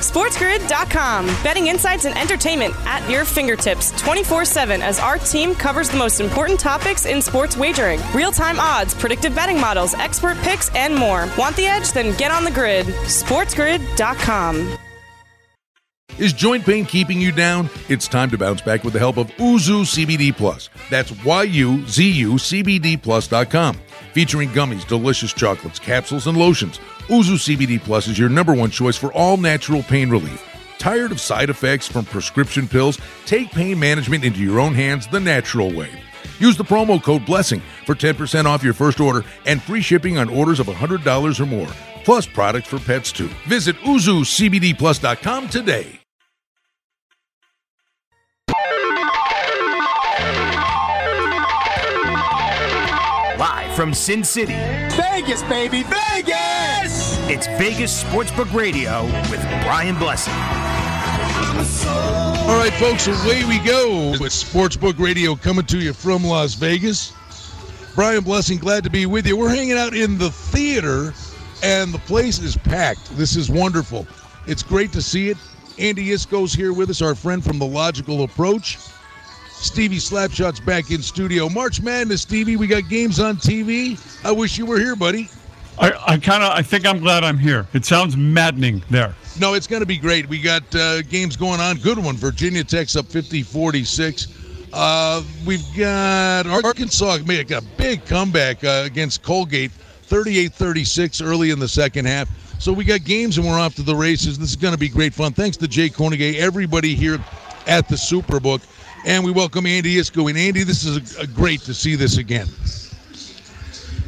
[0.00, 1.26] SportsGrid.com.
[1.44, 6.20] Betting insights and entertainment at your fingertips 24 7 as our team covers the most
[6.20, 11.28] important topics in sports wagering real time odds, predictive betting models, expert picks, and more.
[11.38, 11.92] Want the edge?
[11.92, 12.86] Then get on the grid.
[12.86, 14.78] SportsGrid.com.
[16.18, 17.70] Is joint pain keeping you down?
[17.88, 20.68] It's time to bounce back with the help of Yuzu CBD Plus.
[20.90, 23.76] That's Y-U-Z-U CBD Plus.com.
[24.12, 26.78] Featuring gummies, delicious chocolates, capsules, and lotions.
[27.10, 30.48] Yuzu CBD Plus is your number one choice for all natural pain relief.
[30.78, 33.00] Tired of side effects from prescription pills?
[33.26, 35.90] Take pain management into your own hands the natural way.
[36.38, 40.28] Use the promo code BLESSING for 10% off your first order and free shipping on
[40.28, 41.66] orders of $100 or more,
[42.04, 43.28] plus products for pets too.
[43.48, 45.98] Visit YuzuCBDPlus.com today.
[53.36, 54.54] Live from Sin City,
[54.94, 56.49] Vegas, baby, Vegas!
[57.32, 60.34] It's Vegas Sportsbook Radio with Brian Blessing.
[60.34, 60.40] All
[62.58, 67.12] right, folks, away we go with Sportsbook Radio coming to you from Las Vegas.
[67.94, 69.36] Brian Blessing, glad to be with you.
[69.36, 71.14] We're hanging out in the theater,
[71.62, 73.16] and the place is packed.
[73.16, 74.08] This is wonderful.
[74.48, 75.36] It's great to see it.
[75.78, 78.76] Andy Iskoe's here with us, our friend from The Logical Approach.
[79.52, 81.48] Stevie Slapshot's back in studio.
[81.48, 82.56] March Madness, Stevie.
[82.56, 84.00] We got games on TV.
[84.24, 85.30] I wish you were here, buddy.
[85.80, 87.66] I, I kind of I think I'm glad I'm here.
[87.72, 89.14] It sounds maddening there.
[89.40, 90.28] No, it's going to be great.
[90.28, 91.78] We got uh, games going on.
[91.78, 92.16] Good one.
[92.16, 94.68] Virginia Tech's up 50 46.
[94.72, 101.58] Uh, we've got Arkansas make a big comeback uh, against Colgate 38 36 early in
[101.58, 102.28] the second half.
[102.60, 104.38] So we got games and we're off to the races.
[104.38, 105.32] This is going to be great fun.
[105.32, 107.18] Thanks to Jay Kornegay, everybody here
[107.66, 108.62] at the Superbook.
[109.06, 110.28] And we welcome Andy Iskoe.
[110.28, 112.46] And Andy, this is a, a great to see this again.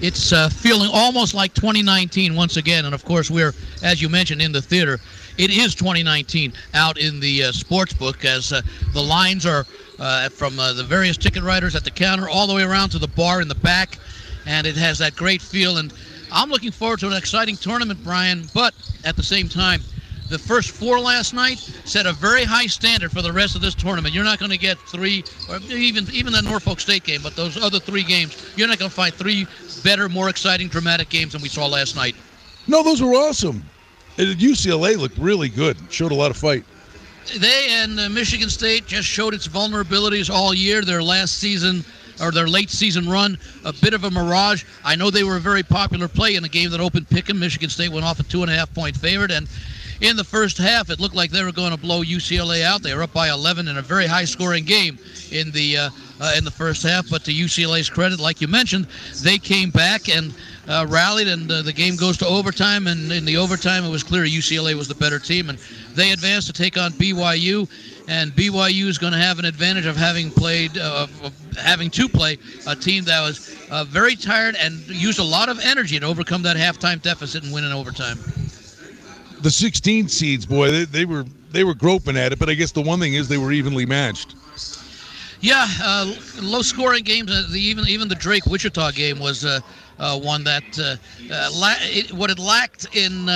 [0.03, 2.86] It's uh, feeling almost like 2019 once again.
[2.86, 4.98] And of course, we're, as you mentioned, in the theater.
[5.39, 9.64] It is 2019 out in the uh, sports book as uh, the lines are
[10.00, 12.98] uh, from uh, the various ticket writers at the counter all the way around to
[12.98, 13.97] the bar in the back.
[14.44, 15.78] And it has that great feel.
[15.78, 15.94] And
[16.32, 18.48] I'm looking forward to an exciting tournament, Brian.
[18.53, 19.82] But at the same time,
[20.32, 23.75] the first four last night set a very high standard for the rest of this
[23.75, 24.15] tournament.
[24.15, 27.62] You're not going to get three, or even even the Norfolk State game, but those
[27.62, 29.47] other three games, you're not going to find three
[29.84, 32.16] better, more exciting, dramatic games than we saw last night.
[32.66, 33.62] No, those were awesome.
[34.19, 35.76] And UCLA looked really good.
[35.91, 36.65] Showed a lot of fight.
[37.38, 40.82] They and uh, Michigan State just showed its vulnerabilities all year.
[40.82, 41.84] Their last season
[42.21, 44.65] or their late season run, a bit of a mirage.
[44.84, 47.38] I know they were a very popular play in a game that opened Pick'em.
[47.38, 49.48] Michigan State went off a two and a half point favorite, and
[50.03, 52.83] in the first half, it looked like they were going to blow UCLA out.
[52.83, 54.99] They were up by 11 in a very high-scoring game
[55.31, 55.91] in the uh,
[56.21, 57.09] uh, in the first half.
[57.09, 58.89] But to UCLA's credit, like you mentioned,
[59.23, 60.35] they came back and
[60.69, 62.89] uh, rallied, and uh, the game goes to overtime.
[62.89, 65.59] And in the overtime, it was clear UCLA was the better team, and
[65.95, 67.71] they advanced to take on BYU.
[68.09, 72.09] And BYU is going to have an advantage of having played, uh, of, having to
[72.09, 76.07] play a team that was uh, very tired and used a lot of energy to
[76.07, 78.19] overcome that halftime deficit and win in overtime.
[79.42, 82.38] The 16 seeds, boy, they, they were they were groping at it.
[82.38, 84.34] But I guess the one thing is they were evenly matched.
[85.42, 87.28] Yeah, uh, low-scoring games.
[87.28, 89.58] Uh, the, even even the Drake Wichita game was uh,
[89.98, 90.94] uh, one that uh,
[91.53, 93.28] la- it, what it lacked in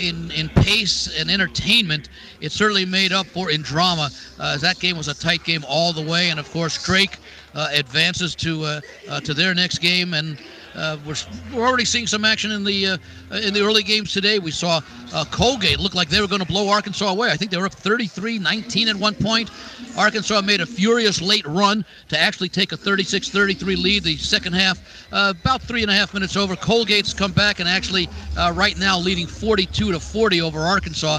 [0.00, 2.08] in in pace and entertainment,
[2.40, 4.10] it certainly made up for in drama.
[4.36, 7.18] That game was a tight game all the way, and of course Drake
[7.54, 8.80] advances to
[9.22, 10.36] to their next game and.
[10.74, 11.14] Uh, we're,
[11.52, 12.96] we're already seeing some action in the uh,
[13.36, 14.38] in the early games today.
[14.38, 14.80] We saw
[15.12, 17.30] uh, Colgate look like they were going to blow Arkansas away.
[17.30, 19.50] I think they were up 33-19 at one point.
[19.96, 24.04] Arkansas made a furious late run to actually take a 36-33 lead.
[24.04, 24.78] The second half,
[25.12, 26.56] uh, about three and a half minutes over.
[26.56, 28.08] Colgate's come back and actually
[28.38, 31.18] uh, right now leading 42 to 40 over Arkansas.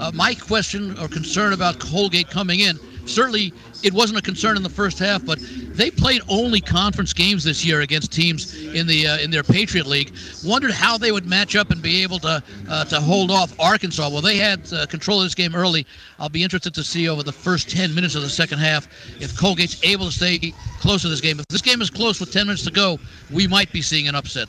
[0.00, 3.52] Uh, my question or concern about Colgate coming in certainly
[3.84, 7.64] it wasn't a concern in the first half, but they played only conference games this
[7.64, 10.14] year against teams in the uh, in their Patriot League.
[10.42, 14.08] Wondered how they would match up and be able to uh, to hold off Arkansas.
[14.08, 15.86] Well, they had uh, control of this game early.
[16.18, 18.88] I'll be interested to see over the first 10 minutes of the second half
[19.20, 21.38] if Colgate's able to stay close to this game.
[21.38, 22.98] If this game is close with 10 minutes to go,
[23.30, 24.48] we might be seeing an upset.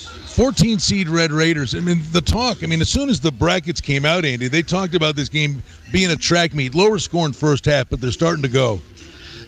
[0.00, 1.74] 14 seed Red Raiders.
[1.74, 4.62] I mean, the talk, I mean, as soon as the brackets came out, Andy, they
[4.62, 5.62] talked about this game
[5.92, 6.74] being a track meet.
[6.74, 8.80] Lower scoring first half, but they're starting to go.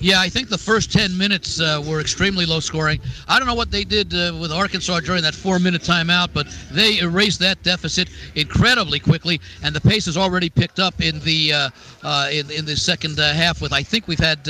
[0.02, 3.00] Yeah, I think the first 10 minutes uh, were extremely low scoring.
[3.28, 6.49] I don't know what they did uh, with Arkansas during that four minute timeout, but
[6.72, 11.52] they erased that deficit incredibly quickly, and the pace has already picked up in the
[11.52, 11.70] uh,
[12.02, 13.62] uh, in, in the second uh, half.
[13.62, 14.49] With I think we've had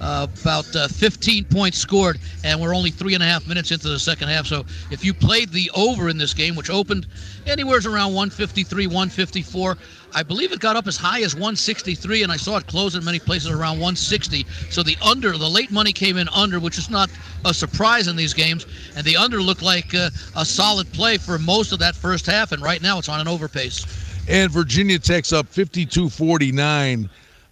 [0.00, 3.88] uh, about uh, 15 points scored, and we're only three and a half minutes into
[3.88, 4.46] the second half.
[4.46, 7.06] So if you played the over in this game, which opened
[7.46, 9.76] anywhere around 153, 154,
[10.14, 13.04] I believe it got up as high as 163, and I saw it close in
[13.04, 14.46] many places around 160.
[14.70, 17.10] So the under, the late money came in under, which is not
[17.44, 18.66] a surprise in these games,
[18.96, 22.52] and the under looked like uh, a solid play for most of that first half,
[22.52, 23.86] and right now it's on an overpace.
[24.28, 27.08] And Virginia Tech's up 52 49.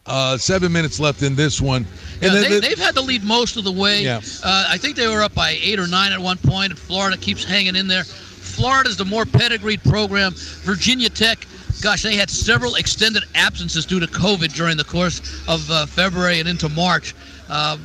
[0.06, 1.86] Uh, seven minutes left in this one.
[2.20, 4.02] Yeah, And then they, the- have had the lead most of the way.
[4.02, 4.20] Yeah.
[4.42, 7.16] Uh, I think they were up by eight or nine at one point, and Florida
[7.16, 8.04] keeps hanging in there.
[8.04, 10.32] Florida's the more pedigreed program.
[10.62, 11.46] Virginia Tech,
[11.80, 16.38] gosh, they had several extended absences due to COVID during the course of uh, February
[16.38, 17.14] and into March.
[17.48, 17.82] Um,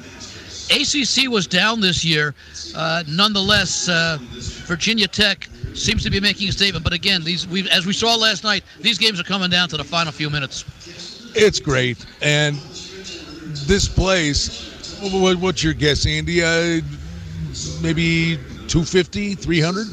[0.71, 2.35] ACC was down this year.
[2.75, 4.17] Uh, nonetheless, uh,
[4.67, 6.83] Virginia Tech seems to be making a statement.
[6.83, 9.77] But again, these we, as we saw last night, these games are coming down to
[9.77, 10.63] the final few minutes.
[11.35, 12.05] It's great.
[12.21, 12.55] And
[13.67, 16.43] this place, what, what's your guess, Andy?
[16.43, 16.81] Uh,
[17.81, 18.37] maybe
[18.67, 19.87] 250, 300?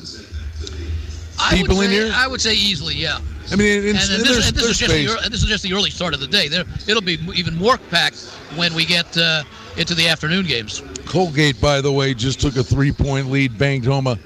[1.50, 2.10] People would in here?
[2.14, 3.18] I would say easily, yeah.
[3.52, 5.72] I mean, in, and, this, and this is just the, and this is just the
[5.72, 6.48] early start of the day.
[6.48, 8.24] There, it'll be even more packed
[8.56, 9.44] when we get uh,
[9.76, 10.82] into the afternoon games.
[11.04, 14.18] Colgate, by the way, just took a three point lead, banged home a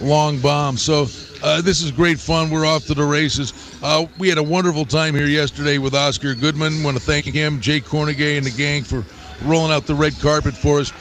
[0.00, 0.76] long bomb.
[0.76, 1.06] So
[1.42, 2.50] uh, this is great fun.
[2.50, 3.78] We're off to the races.
[3.82, 6.82] Uh, we had a wonderful time here yesterday with Oscar Goodman.
[6.82, 9.04] Want to thank him, Jake Kornegay, and the gang for
[9.44, 10.92] rolling out the red carpet for us.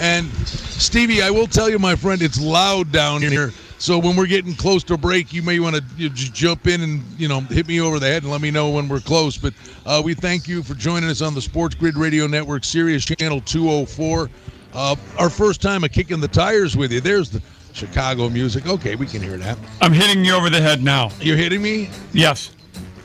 [0.00, 3.52] And Stevie, I will tell you, my friend, it's loud down here.
[3.78, 7.02] So when we're getting close to break, you may want to just jump in and
[7.18, 9.36] you know hit me over the head and let me know when we're close.
[9.36, 9.54] But
[9.84, 13.40] uh, we thank you for joining us on the Sports Grid Radio Network, Sirius Channel
[13.40, 14.30] 204.
[14.72, 17.00] Uh, our first time of kicking the tires with you.
[17.00, 17.42] There's the
[17.72, 18.66] Chicago music.
[18.66, 19.58] Okay, we can hear that.
[19.80, 21.10] I'm hitting you over the head now.
[21.20, 21.90] You're hitting me.
[22.12, 22.54] Yes.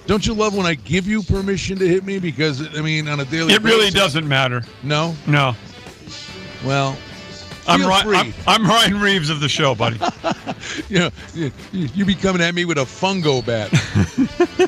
[0.06, 2.20] Don't you love when I give you permission to hit me?
[2.20, 4.64] Because I mean, on a daily It really basis- doesn't matter.
[4.84, 5.16] No.
[5.26, 5.56] No.
[6.66, 6.98] Well,
[7.68, 8.04] I'm, Ry-.
[8.16, 10.00] I'm, I'm Ryan Reeves of the show, buddy.
[10.90, 13.70] you know, you, you be coming at me with a fungo bat.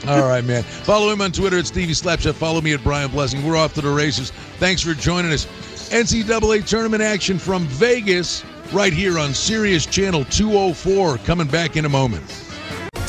[0.08, 0.64] All right, man.
[0.64, 2.34] Follow him on Twitter at Stevie Slapshot.
[2.36, 3.46] Follow me at Brian Blessing.
[3.46, 4.32] We're off to the races.
[4.60, 5.46] Thanks for joining us.
[5.90, 8.44] NCAA tournament action from Vegas
[8.74, 11.18] right here on Sirius Channel 204.
[11.20, 12.26] Coming back in a moment.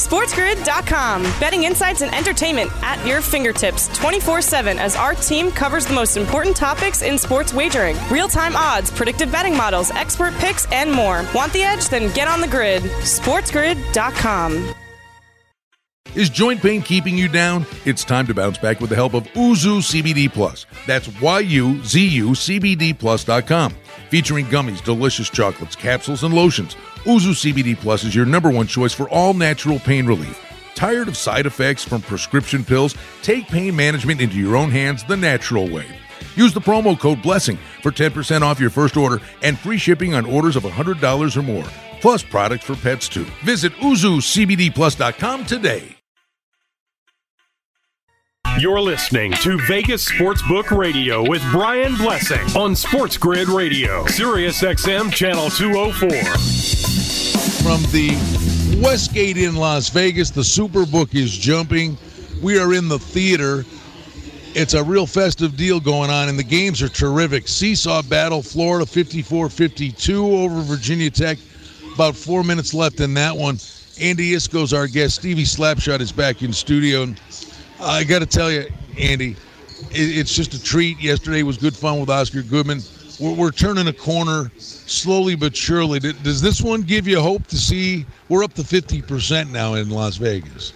[0.00, 1.22] SportsGrid.com.
[1.38, 6.16] Betting insights and entertainment at your fingertips 24 7 as our team covers the most
[6.16, 11.24] important topics in sports wagering real time odds, predictive betting models, expert picks, and more.
[11.34, 11.88] Want the edge?
[11.88, 12.82] Then get on the grid.
[12.82, 14.74] SportsGrid.com.
[16.14, 17.66] Is joint pain keeping you down?
[17.84, 20.66] It's time to bounce back with the help of Yuzu CBD Plus.
[20.86, 23.74] That's Y-U-Z-U CBD Plus.com.
[24.10, 26.74] Featuring gummies, delicious chocolates, capsules, and lotions.
[27.04, 30.44] Yuzu CBD Plus is your number one choice for all natural pain relief.
[30.74, 32.96] Tired of side effects from prescription pills?
[33.22, 35.86] Take pain management into your own hands the natural way.
[36.34, 40.26] Use the promo code BLESSING for 10% off your first order and free shipping on
[40.26, 41.66] orders of $100 or more.
[42.00, 43.26] Plus products for pets too.
[43.44, 45.99] Visit YuzuCBDPlus.com today.
[48.60, 55.10] You're listening to Vegas Sportsbook Radio with Brian Blessing on Sports Grid Radio, Sirius XM
[55.10, 56.10] Channel 204.
[57.62, 58.10] From the
[58.82, 61.96] Westgate in Las Vegas, the Superbook is jumping.
[62.42, 63.64] We are in the theater.
[64.54, 67.48] It's a real festive deal going on, and the games are terrific.
[67.48, 71.38] Seesaw battle, Florida 54 52 over Virginia Tech.
[71.94, 73.58] About four minutes left in that one.
[74.00, 75.16] Andy Iskoe's our guest.
[75.16, 77.02] Stevie Slapshot is back in studio.
[77.02, 77.18] And
[77.82, 78.66] I got to tell you,
[78.98, 79.36] Andy,
[79.90, 81.00] it, it's just a treat.
[81.00, 82.80] Yesterday was good fun with Oscar Goodman.
[83.18, 85.98] We're, we're turning a corner slowly but surely.
[85.98, 88.04] Does this one give you hope to see?
[88.28, 90.74] We're up to 50% now in Las Vegas.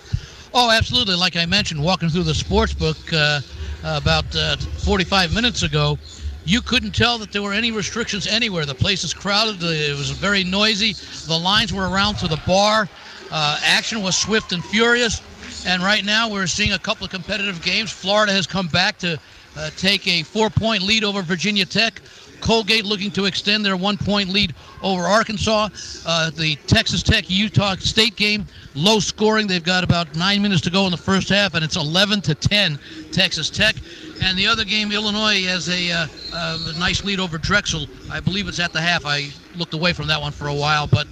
[0.55, 1.17] Oh, absolutely.
[1.17, 3.41] Like I mentioned, walking through the sports book uh,
[3.83, 5.99] about uh, 45 minutes ago,
[6.47, 8.65] you couldn't tell that there were any restrictions anywhere.
[8.65, 9.63] The place is crowded.
[9.63, 10.95] It was very noisy.
[11.27, 12.89] The lines were around to the bar.
[13.31, 15.21] Uh, action was swift and furious.
[15.65, 17.91] And right now, we're seeing a couple of competitive games.
[17.91, 19.19] Florida has come back to
[19.57, 22.03] uh, take a four-point lead over Virginia Tech.
[22.41, 25.71] Colgate looking to extend their one-point lead over Arkansas.
[26.05, 28.45] Uh, the Texas Tech Utah State game,
[28.75, 29.47] low scoring.
[29.47, 32.35] They've got about nine minutes to go in the first half, and it's 11 to
[32.35, 32.79] 10
[33.13, 33.77] Texas Tech.
[34.23, 37.87] And the other game, Illinois has a, uh, uh, a nice lead over Drexel.
[38.11, 39.07] I believe it's at the half.
[39.07, 41.09] I looked away from that one for a while, but.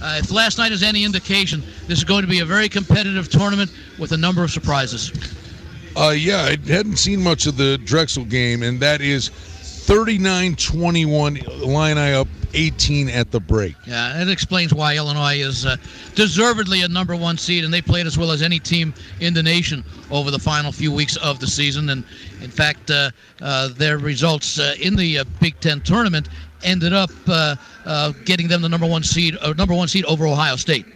[0.00, 3.28] Uh, if last night is any indication, this is going to be a very competitive
[3.28, 5.12] tournament with a number of surprises.
[5.96, 12.12] Uh, yeah, I hadn't seen much of the Drexel game, and that is 39-21 Illini
[12.12, 13.74] up 18 at the break.
[13.86, 15.76] Yeah, it explains why Illinois is uh,
[16.14, 19.42] deservedly a number one seed, and they played as well as any team in the
[19.42, 21.90] nation over the final few weeks of the season.
[21.90, 22.04] And
[22.40, 26.28] in fact, uh, uh, their results uh, in the uh, Big Ten tournament
[26.62, 30.86] ended up uh, getting them the number one seed, number one seed over Ohio State.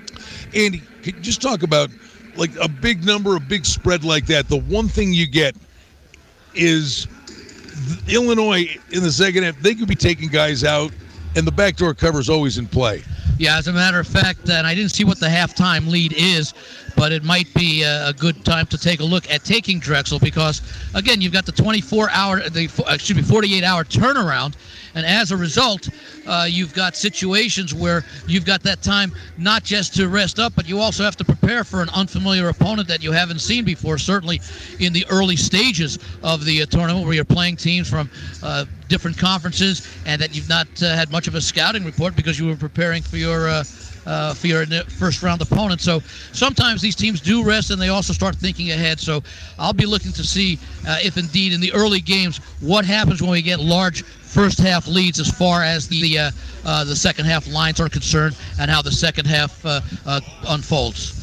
[0.54, 1.90] Andy, could you just talk about
[2.36, 4.48] like a big number, a big spread like that.
[4.48, 5.54] The one thing you get
[6.54, 7.06] is
[8.08, 9.58] Illinois in the second half.
[9.60, 10.92] They could be taking guys out
[11.36, 13.02] and the backdoor cover is always in play.
[13.38, 16.54] Yeah, as a matter of fact, and I didn't see what the halftime lead is,
[16.96, 20.62] but it might be a, good time to take a look at taking Drexel because,
[20.94, 24.54] again, you've got the 24 hour, the excuse me, 48 hour turnaround,
[24.94, 25.88] and as a result,
[26.26, 30.68] uh, you've got situations where you've got that time not just to rest up, but
[30.68, 33.98] you also have to prepare for an unfamiliar opponent that you haven't seen before.
[33.98, 34.40] Certainly,
[34.78, 38.08] in the early stages of the uh, tournament, where you're playing teams from
[38.42, 42.38] uh, different conferences, and that you've not uh, had much of a scouting report because
[42.38, 43.48] you were preparing for your
[44.06, 45.80] uh, for your first round opponent.
[45.80, 46.00] So
[46.32, 49.00] sometimes these teams do rest and they also start thinking ahead.
[49.00, 49.22] So
[49.58, 53.30] I'll be looking to see uh, if indeed in the early games what happens when
[53.30, 56.30] we get large first half leads as far as the uh,
[56.64, 61.20] uh the second half lines are concerned and how the second half uh, uh, unfolds.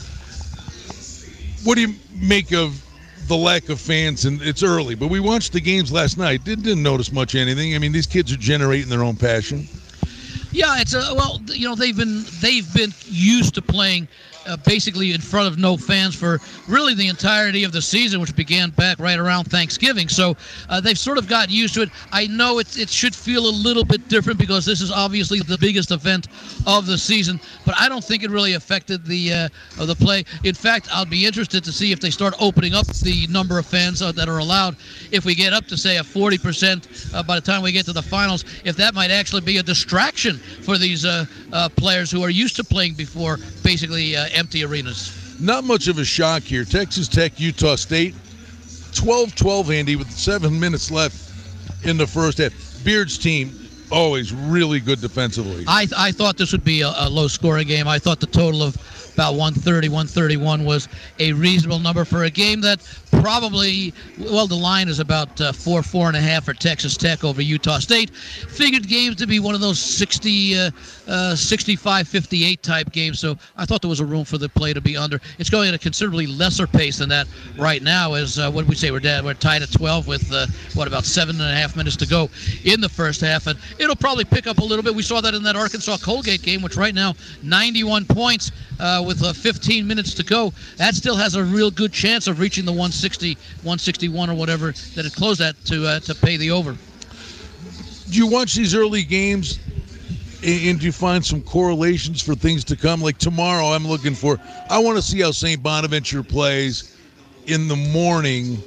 [1.63, 2.81] What do you make of
[3.27, 6.65] the lack of fans and it's early but we watched the games last night didn't,
[6.65, 9.67] didn't notice much anything i mean these kids are generating their own passion
[10.51, 14.07] yeah, it's a well, you know, they've been they've been used to playing
[14.47, 18.35] uh, basically in front of no fans for really the entirety of the season, which
[18.35, 20.07] began back right around Thanksgiving.
[20.07, 20.35] So
[20.69, 21.89] uh, they've sort of gotten used to it.
[22.11, 25.57] I know it, it should feel a little bit different because this is obviously the
[25.57, 26.27] biggest event
[26.65, 30.23] of the season, but I don't think it really affected the uh, the play.
[30.43, 33.65] In fact, I'll be interested to see if they start opening up the number of
[33.65, 34.75] fans uh, that are allowed.
[35.11, 37.93] If we get up to say a 40% uh, by the time we get to
[37.93, 41.25] the finals, if that might actually be a distraction for these uh,
[41.75, 45.37] players who are used to playing before basically empty arenas.
[45.39, 46.63] Not much of a shock here.
[46.65, 48.13] Texas Tech, Utah State,
[48.93, 51.31] 12 12, Andy, with seven minutes left
[51.83, 52.53] in the first half.
[52.83, 53.51] Beard's team,
[53.91, 55.65] always really good defensively.
[55.67, 57.87] I, I thought this would be a, a low scoring game.
[57.87, 58.77] I thought the total of
[59.13, 60.87] about 130, 131 was
[61.19, 62.81] a reasonable number for a game that
[63.21, 67.23] probably, well, the line is about uh, four, four and a half for Texas Tech
[67.23, 68.09] over Utah State.
[68.09, 70.71] Figured games to be one of those 60, uh,
[71.07, 73.19] uh, 65, 58 type games.
[73.19, 75.19] So I thought there was a room for the play to be under.
[75.37, 77.27] It's going at a considerably lesser pace than that
[77.57, 78.13] right now.
[78.13, 78.91] As uh, what we say?
[78.91, 79.23] We're dead.
[79.23, 82.29] We're tied at 12 with uh, what about seven and a half minutes to go
[82.63, 84.95] in the first half, and it'll probably pick up a little bit.
[84.95, 87.13] We saw that in that Arkansas Colgate game, which right now
[87.43, 90.53] 91 points uh, with uh, 15 minutes to go.
[90.77, 95.05] That still has a real good chance of reaching the 160, 161 or whatever that
[95.05, 96.77] it closed at to uh, to pay the over.
[98.09, 99.59] Do you watch these early games
[100.43, 103.01] and do you find some correlations for things to come?
[103.01, 104.39] Like tomorrow, I'm looking for.
[104.69, 105.61] I want to see how St.
[105.61, 106.97] Bonaventure plays
[107.47, 108.61] in the morning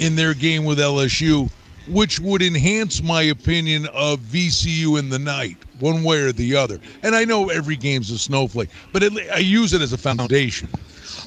[0.00, 1.50] in their game with LSU,
[1.90, 6.80] which would enhance my opinion of VCU in the night one way or the other.
[7.02, 10.68] And I know every game's a snowflake, but it, I use it as a foundation.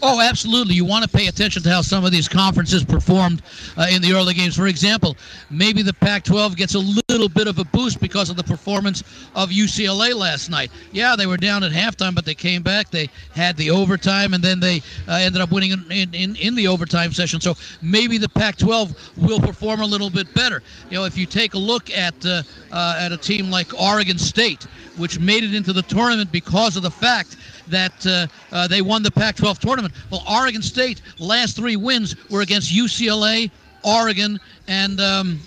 [0.03, 0.73] Oh, absolutely.
[0.73, 3.43] You want to pay attention to how some of these conferences performed
[3.77, 4.55] uh, in the early games.
[4.55, 5.15] For example,
[5.51, 9.03] maybe the Pac 12 gets a little bit of a boost because of the performance
[9.35, 10.71] of UCLA last night.
[10.91, 12.89] Yeah, they were down at halftime, but they came back.
[12.89, 16.67] They had the overtime, and then they uh, ended up winning in, in, in the
[16.67, 17.39] overtime session.
[17.39, 20.63] So maybe the Pac 12 will perform a little bit better.
[20.89, 22.41] You know, if you take a look at, uh,
[22.71, 24.65] uh at a team like Oregon State,
[24.97, 29.03] which made it into the tournament because of the fact that uh, uh, they won
[29.03, 29.93] the Pac 12 tournament.
[30.09, 33.51] Well, Oregon State, last three wins were against UCLA,
[33.83, 34.99] Oregon, and.
[34.99, 35.39] Um,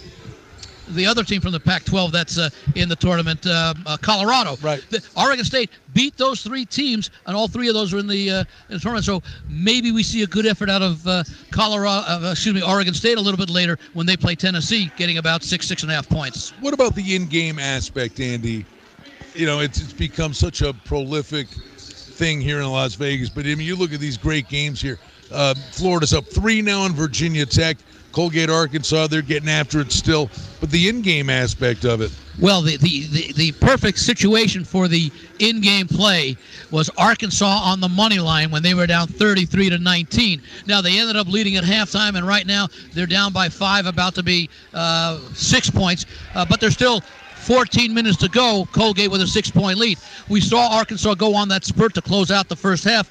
[0.88, 4.56] the other team from the Pac-12 that's uh, in the tournament, uh, uh, Colorado.
[4.60, 4.84] Right.
[4.90, 8.30] The, Oregon State beat those three teams, and all three of those are in the,
[8.30, 9.04] uh, in the tournament.
[9.04, 13.18] So maybe we see a good effort out of uh, Colorado, excuse me, Oregon State
[13.18, 16.08] a little bit later when they play Tennessee, getting about six, six and a half
[16.08, 16.50] points.
[16.60, 18.66] What about the in-game aspect, Andy?
[19.34, 23.28] You know, it's, it's become such a prolific thing here in Las Vegas.
[23.28, 24.98] But I mean, you look at these great games here.
[25.32, 27.76] Uh, Florida's up three now on Virginia Tech.
[28.14, 30.30] Colgate, Arkansas, they're getting after it still.
[30.60, 32.12] But the in-game aspect of it.
[32.40, 35.10] Well, the, the, the, the, perfect situation for the
[35.40, 36.36] in-game play
[36.70, 40.42] was Arkansas on the money line when they were down 33 to 19.
[40.66, 44.14] Now they ended up leading at halftime, and right now they're down by five, about
[44.14, 46.06] to be uh, six points.
[46.36, 47.02] Uh, but they're still
[47.44, 48.66] 14 minutes to go.
[48.72, 49.98] Colgate with a six point lead.
[50.28, 53.10] We saw Arkansas go on that spurt to close out the first half.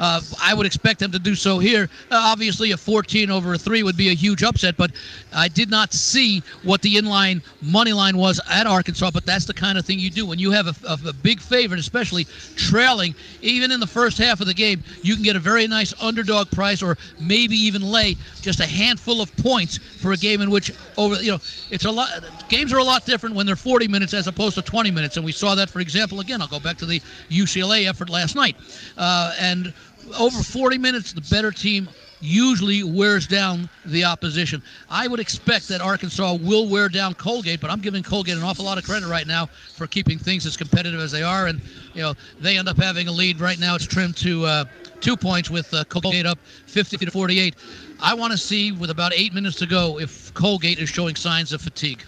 [0.00, 1.84] Uh, I would expect them to do so here.
[2.10, 4.92] Uh, obviously, a 14 over a three would be a huge upset, but
[5.34, 9.10] I did not see what the inline money line was at Arkansas.
[9.10, 11.38] But that's the kind of thing you do when you have a, a, a big
[11.38, 12.24] favorite, especially
[12.56, 13.14] trailing.
[13.42, 16.50] Even in the first half of the game, you can get a very nice underdog
[16.50, 20.72] price, or maybe even lay just a handful of points for a game in which
[20.96, 21.38] over you know
[21.70, 22.08] it's a lot.
[22.48, 25.24] Games are a lot different when they're 40 minutes as opposed to 20 minutes, and
[25.26, 26.40] we saw that, for example, again.
[26.40, 28.56] I'll go back to the UCLA effort last night,
[28.96, 29.74] uh, and
[30.18, 31.88] over 40 minutes, the better team
[32.20, 34.62] usually wears down the opposition.
[34.90, 38.64] I would expect that Arkansas will wear down Colgate, but I'm giving Colgate an awful
[38.64, 41.46] lot of credit right now for keeping things as competitive as they are.
[41.46, 41.60] And
[41.94, 43.74] you know they end up having a lead right now.
[43.74, 44.64] It's trimmed to uh,
[45.00, 47.56] two points with uh, Colgate up 50 to 48.
[48.00, 51.52] I want to see with about eight minutes to go if Colgate is showing signs
[51.52, 52.02] of fatigue.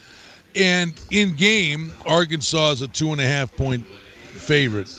[0.54, 4.94] And in game, Arkansas is a two and a half point favorite.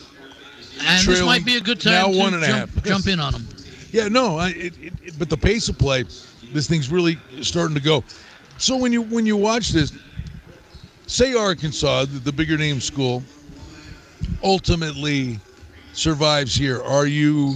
[0.82, 2.84] And this might be a good time now to one and a jump, half.
[2.84, 3.48] jump in on them.
[3.92, 6.03] Yeah, no, I, it, it, it- but the pace of play,
[6.53, 8.03] this thing's really starting to go.
[8.58, 9.94] So when you when you watch this,
[11.08, 13.24] say Arkansas, the, the bigger name school,
[14.44, 15.39] ultimately
[15.94, 17.56] survives here, are you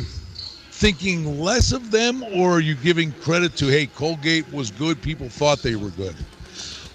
[0.71, 5.29] thinking less of them, or are you giving credit to hey, Colgate was good, people
[5.29, 6.15] thought they were good?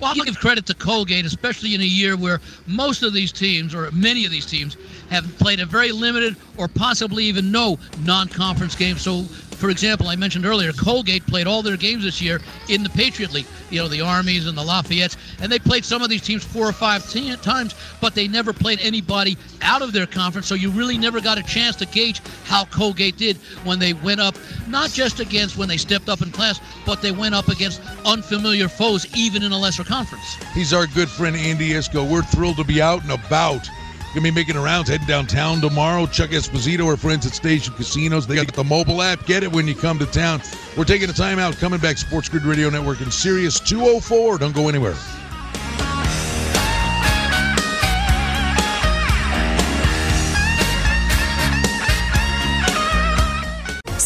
[0.03, 3.73] Well, to give credit to Colgate, especially in a year where most of these teams,
[3.73, 4.77] or many of these teams,
[5.11, 8.99] have played a very limited or possibly even no non-conference game.
[8.99, 9.25] So,
[9.63, 13.33] for example, I mentioned earlier, Colgate played all their games this year in the Patriot
[13.33, 13.47] League.
[13.71, 16.69] You know, the Armies and the Lafayettes, and they played some of these teams four
[16.69, 20.49] or five te- times, but they never played anybody out of their conference.
[20.49, 24.21] So you really never got a chance to gauge how Colgate did when they went
[24.21, 24.35] up,
[24.67, 28.69] not just against when they stepped up in class, but they went up against unfamiliar
[28.69, 30.39] foes, even in a lesser conference.
[30.55, 32.11] He's our good friend Andy Iskoe.
[32.11, 33.71] We're thrilled to be out and about.
[34.15, 36.07] Gonna be making rounds, heading downtown tomorrow.
[36.07, 38.27] Chuck Esposito, our friends at Station Casinos.
[38.27, 39.25] They got the mobile app.
[39.25, 40.43] Get it when you come to town.
[40.77, 41.57] We're taking a time out.
[41.57, 44.37] Coming back, Sports Grid Radio Network and Sirius 204.
[44.37, 44.95] Don't go anywhere.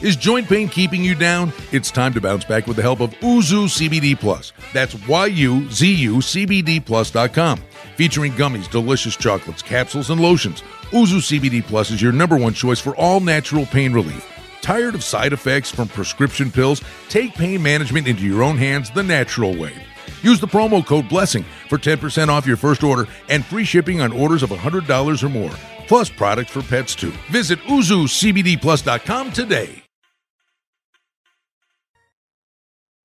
[0.00, 1.52] Is joint pain keeping you down?
[1.72, 4.52] It's time to bounce back with the help of Yuzu CBD Plus.
[4.72, 7.58] That's Y-U-Z-U CBD Plus.com.
[7.96, 10.62] Featuring gummies, delicious chocolates, capsules, and lotions.
[10.90, 14.24] Yuzu CBD Plus is your number one choice for all natural pain relief.
[14.60, 16.80] Tired of side effects from prescription pills?
[17.08, 19.72] Take pain management into your own hands the natural way.
[20.22, 24.12] Use the promo code BLESSING for 10% off your first order and free shipping on
[24.12, 25.52] orders of $100 or more,
[25.88, 27.12] plus products for pets too.
[27.30, 29.87] Visit YuzuCBDPlus.com today.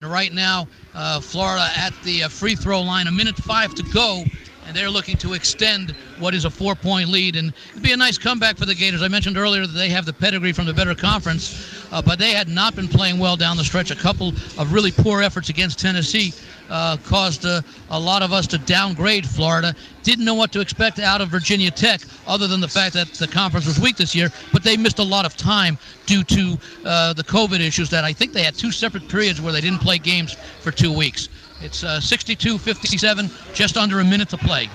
[0.05, 4.25] Right now, uh, Florida at the uh, free throw line, a minute five to go,
[4.67, 7.36] and they're looking to extend what is a four point lead.
[7.36, 9.02] And it'd be a nice comeback for the Gators.
[9.02, 12.32] I mentioned earlier that they have the pedigree from the better conference, uh, but they
[12.32, 13.91] had not been playing well down the stretch.
[13.91, 16.34] A couple of really poor efforts against Tennessee
[16.69, 19.76] uh, caused uh, a lot of us to downgrade Florida.
[20.02, 23.28] Didn't know what to expect out of Virginia Tech, other than the fact that the
[23.28, 27.13] conference was weak this year, but they missed a lot of time due to uh,
[27.13, 29.97] the COVID issues that I think they had two separate periods where they didn't play
[29.97, 31.30] games for two weeks.
[31.63, 34.69] It's uh, 62 57, just under a minute to play.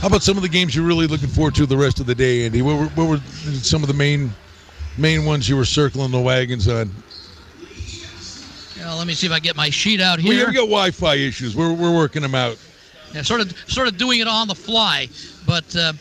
[0.00, 2.14] How about some of the games you're really looking forward to the rest of the
[2.14, 2.62] day, Andy?
[2.62, 3.18] What were, what were
[3.62, 4.32] some of the main
[4.98, 6.90] main ones you were circling the wagons on?
[8.78, 10.28] Know, let me see if I get my sheet out here.
[10.28, 11.56] we have got Wi-Fi issues.
[11.56, 12.58] We're, we're working them out.
[13.14, 15.08] Yeah, sort of, sort of doing it on the fly.
[15.46, 15.94] But uh,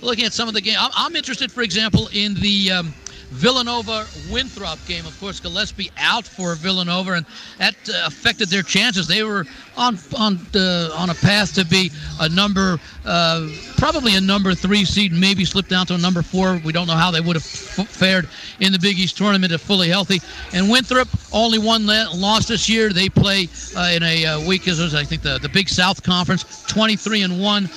[0.00, 2.94] looking at some of the game, I'm, I'm interested, for example, in the um,
[3.32, 5.06] Villanova Winthrop game.
[5.06, 7.26] Of course, Gillespie out for Villanova, and
[7.58, 9.08] that uh, affected their chances.
[9.08, 11.90] They were on on uh, on a path to be
[12.20, 16.60] a number, uh, probably a number three seed, maybe slip down to a number four.
[16.64, 18.28] We don't know how they would have f- fared
[18.60, 20.20] in the Big East tournament if fully healthy.
[20.52, 22.90] And Winthrop only one la- loss this year.
[22.92, 26.62] They play uh, in a uh, week as I think the the Big South Conference,
[26.68, 27.70] 23 and one.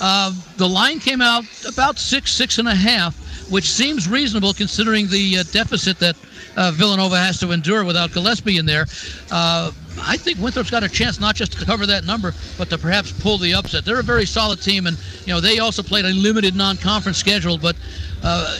[0.00, 3.16] Uh, the line came out about six, six and a half,
[3.50, 6.16] which seems reasonable considering the uh, deficit that
[6.56, 8.86] uh, Villanova has to endure without Gillespie in there.
[9.30, 12.78] Uh, I think Winthrop's got a chance not just to cover that number, but to
[12.78, 13.84] perhaps pull the upset.
[13.84, 17.58] They're a very solid team, and you know they also played a limited non-conference schedule,
[17.58, 17.76] but.
[18.22, 18.58] Uh,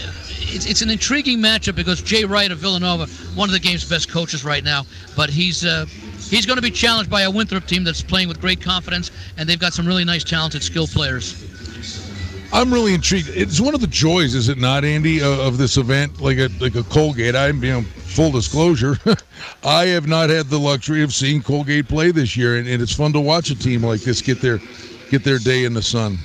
[0.52, 4.10] it's, it's an intriguing matchup because Jay Wright of Villanova, one of the game's best
[4.10, 4.84] coaches right now,
[5.16, 8.40] but he's uh, he's going to be challenged by a Winthrop team that's playing with
[8.40, 11.59] great confidence, and they've got some really nice, talented, skilled players.
[12.52, 13.28] I'm really intrigued.
[13.28, 16.20] It's one of the joys, is it not, Andy, of, of this event?
[16.20, 17.36] Like a like a Colgate.
[17.36, 18.98] I'm you know, full disclosure.
[19.64, 22.94] I have not had the luxury of seeing Colgate play this year, and, and it's
[22.94, 24.58] fun to watch a team like this get their
[25.10, 26.18] get their day in the sun.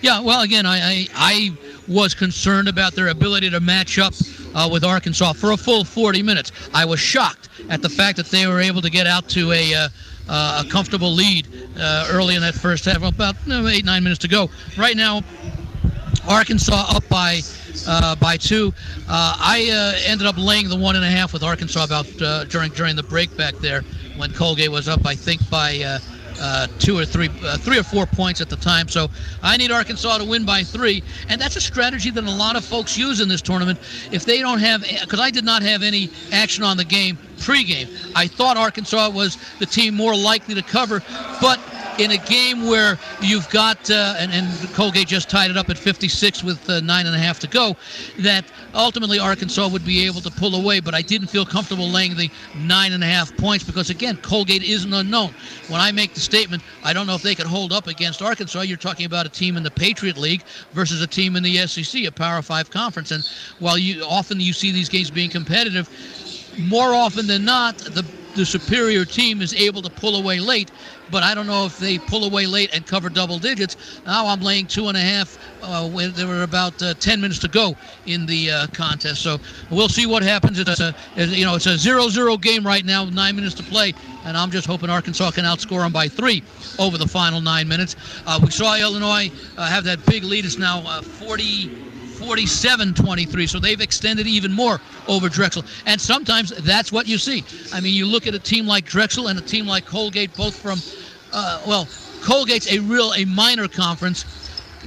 [0.00, 1.56] Yeah, well, again, I, I, I
[1.88, 4.12] was concerned about their ability to match up
[4.54, 6.52] uh, with Arkansas for a full 40 minutes.
[6.74, 9.74] I was shocked at the fact that they were able to get out to a
[9.74, 9.88] uh,
[10.28, 14.28] uh, a comfortable lead uh, early in that first half, about eight nine minutes to
[14.28, 14.48] go.
[14.76, 15.22] Right now,
[16.28, 17.40] Arkansas up by
[17.86, 18.72] uh, by two.
[19.08, 22.44] Uh, I uh, ended up laying the one and a half with Arkansas about uh,
[22.44, 23.82] during during the break back there
[24.16, 25.06] when Colgate was up.
[25.06, 25.98] I think by uh,
[26.40, 28.88] uh, two or three, three or four points at the time.
[28.88, 29.08] So
[29.42, 32.64] I need Arkansas to win by three, and that's a strategy that a lot of
[32.64, 33.78] folks use in this tournament.
[34.10, 37.88] If they don't have, because I did not have any action on the game pregame,
[38.16, 41.02] I thought Arkansas was the team more likely to cover,
[41.40, 41.60] but
[41.98, 45.78] in a game where you've got uh, and, and Colgate just tied it up at
[45.78, 47.76] 56 with uh, nine and a half to go,
[48.18, 50.80] that ultimately Arkansas would be able to pull away.
[50.80, 54.62] But I didn't feel comfortable laying the nine and a half points because again, Colgate
[54.62, 55.34] is an unknown.
[55.68, 58.62] When I make the statement, I don't know if they could hold up against Arkansas.
[58.62, 62.04] You're talking about a team in the Patriot League versus a team in the SEC,
[62.04, 63.10] a Power Five conference.
[63.10, 63.24] And
[63.60, 65.88] while you often you see these games being competitive,
[66.58, 68.04] more often than not, the
[68.34, 70.70] the superior team is able to pull away late.
[71.10, 73.76] But I don't know if they pull away late and cover double digits.
[74.06, 77.38] Now I'm laying two and a half uh, when there were about uh, 10 minutes
[77.40, 79.22] to go in the uh, contest.
[79.22, 79.38] So
[79.70, 80.58] we'll see what happens.
[80.58, 83.92] It's a, you know, it's a 0-0 game right now, nine minutes to play,
[84.24, 86.42] and I'm just hoping Arkansas can outscore them by three
[86.78, 87.96] over the final nine minutes.
[88.26, 90.44] Uh, we saw Illinois uh, have that big lead.
[90.44, 91.83] It's now uh, 40.
[92.14, 93.46] 47 23.
[93.46, 95.64] So they've extended even more over Drexel.
[95.86, 97.44] And sometimes that's what you see.
[97.72, 100.56] I mean, you look at a team like Drexel and a team like Colgate, both
[100.56, 100.78] from,
[101.32, 101.86] uh, well,
[102.22, 104.24] Colgate's a real, a minor conference.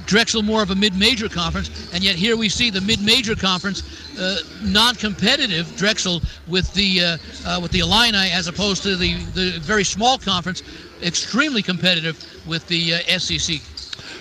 [0.06, 3.82] Drexel more of a mid-major conference, and yet here we see the mid-major conference
[4.18, 9.58] uh, non-competitive Drexel with the uh, uh, with the Illini as opposed to the the
[9.60, 10.62] very small conference,
[11.02, 13.60] extremely competitive with the uh, SEC.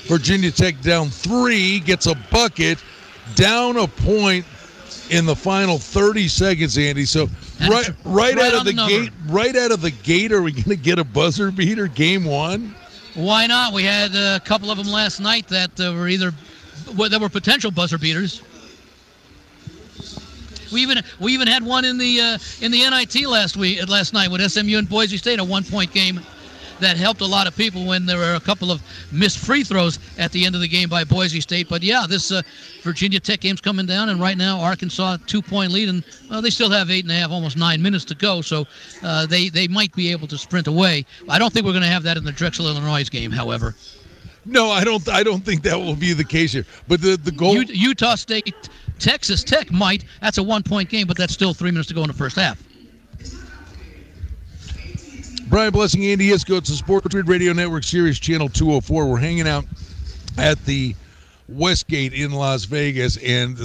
[0.07, 2.77] Virginia Tech down three, gets a bucket,
[3.35, 4.45] down a point
[5.09, 7.05] in the final 30 seconds, Andy.
[7.05, 7.27] So
[7.61, 10.51] right, right, right out of the, the gate, right out of the gate, are we
[10.51, 11.87] going to get a buzzer beater?
[11.87, 12.75] Game one.
[13.15, 13.73] Why not?
[13.73, 16.33] We had a couple of them last night that uh, were either
[16.95, 18.41] well, that were potential buzzer beaters.
[20.71, 24.13] We even we even had one in the uh, in the NIT last week last
[24.13, 26.21] night with SMU and Boise State, a one point game
[26.79, 29.99] that helped a lot of people when there were a couple of missed free throws
[30.17, 31.69] at the end of the game by Boise State.
[31.69, 32.41] But yeah, this uh,
[32.83, 36.49] Virginia Tech game's coming down, and right now Arkansas two point lead, and well, they
[36.49, 38.65] still have eight and a half, almost nine minutes to go, so
[39.03, 41.05] uh, they they might be able to sprint away.
[41.29, 43.75] I don't think we're going to have that in the Drexel Illinois game, however.
[44.45, 45.07] No, I don't.
[45.09, 46.65] I don't think that will be the case here.
[46.87, 47.61] But the the goal.
[47.63, 50.05] Utah State, Texas Tech might.
[50.21, 52.37] That's a one point game, but that's still three minutes to go in the first
[52.37, 52.63] half.
[55.49, 56.57] Brian Blessing, Andy Iskoe.
[56.57, 59.07] It's the Sports Grid Radio Network Sirius Channel 204.
[59.07, 59.63] We're hanging out
[60.37, 60.93] at the
[61.47, 63.57] Westgate in Las Vegas, and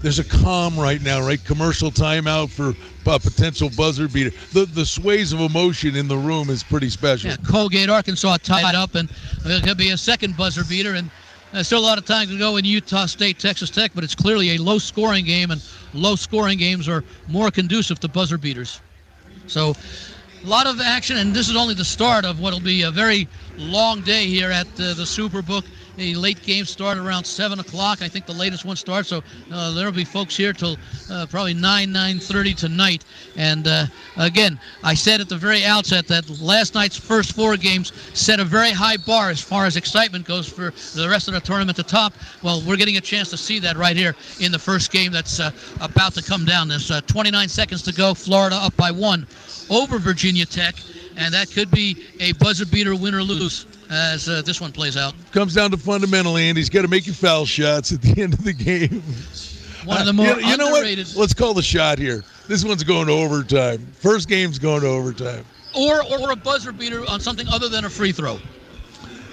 [0.00, 1.42] there's a calm right now, right?
[1.44, 2.70] Commercial timeout for
[3.10, 4.30] a potential buzzer beater.
[4.54, 7.28] The the sways of emotion in the room is pretty special.
[7.28, 9.10] Yeah, Colgate, Arkansas tied up, and
[9.44, 11.10] there could be a second buzzer beater, and
[11.52, 14.14] there's still a lot of time to go in Utah State, Texas Tech, but it's
[14.14, 18.80] clearly a low scoring game, and low scoring games are more conducive to buzzer beaters.
[19.46, 19.74] So
[20.42, 22.90] a lot of action, and this is only the start of what will be a
[22.90, 25.64] very long day here at uh, the Superbook.
[25.96, 28.00] The late game start around seven o'clock.
[28.00, 30.78] I think the latest one starts, so uh, there'll be folks here till
[31.10, 33.04] uh, probably nine nine thirty tonight.
[33.36, 37.92] And uh, again, I said at the very outset that last night's first four games
[38.14, 41.40] set a very high bar as far as excitement goes for the rest of the
[41.40, 42.14] tournament to top.
[42.42, 45.40] Well, we're getting a chance to see that right here in the first game that's
[45.40, 45.50] uh,
[45.80, 46.68] about to come down.
[46.68, 48.14] There's uh, 29 seconds to go.
[48.14, 49.26] Florida up by one
[49.70, 50.76] over Virginia Tech,
[51.16, 54.96] and that could be a buzzer beater, win or lose as uh, this one plays
[54.96, 55.14] out.
[55.32, 58.34] Comes down to fundamental, and he's got to make you foul shots at the end
[58.34, 59.02] of the game.
[59.84, 60.70] One of the more uh, you, you know.
[60.70, 61.14] What?
[61.16, 62.24] Let's call the shot here.
[62.48, 63.86] This one's going to overtime.
[63.94, 65.44] First game's going to overtime.
[65.74, 68.38] Or or a buzzer beater on something other than a free throw.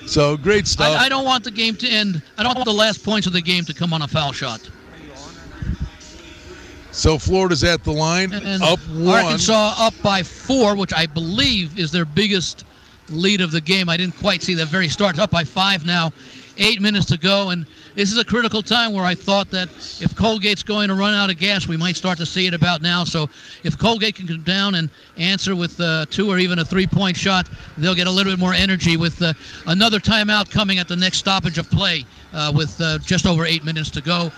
[0.05, 0.97] So great stuff.
[0.99, 2.21] I, I don't want the game to end.
[2.37, 4.67] I don't want the last points of the game to come on a foul shot.
[6.91, 9.25] So Florida's at the line, and up one.
[9.25, 12.65] Arkansas up by four, which I believe is their biggest
[13.09, 13.89] lead of the game.
[13.89, 15.19] I didn't quite see the very start.
[15.19, 16.11] Up by five now
[16.59, 19.69] eight minutes to go, and this is a critical time where I thought that
[20.01, 22.81] if Colgate's going to run out of gas, we might start to see it about
[22.81, 23.03] now.
[23.03, 23.29] So
[23.63, 27.49] if Colgate can come down and answer with uh, two or even a three-point shot,
[27.77, 29.33] they'll get a little bit more energy with uh,
[29.67, 33.63] another timeout coming at the next stoppage of play uh, with uh, just over eight
[33.63, 34.31] minutes to go.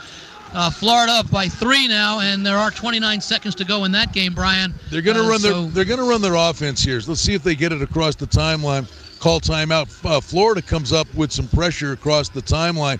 [0.53, 4.11] Uh, Florida up by three now, and there are 29 seconds to go in that
[4.11, 4.33] game.
[4.33, 7.01] Brian, They're going to Uh, run so- their they're going to run their offense here.
[7.07, 8.85] Let's see if they get it across the timeline.
[9.19, 9.87] Call timeout.
[10.03, 12.99] Uh, Florida comes up with some pressure across the timeline.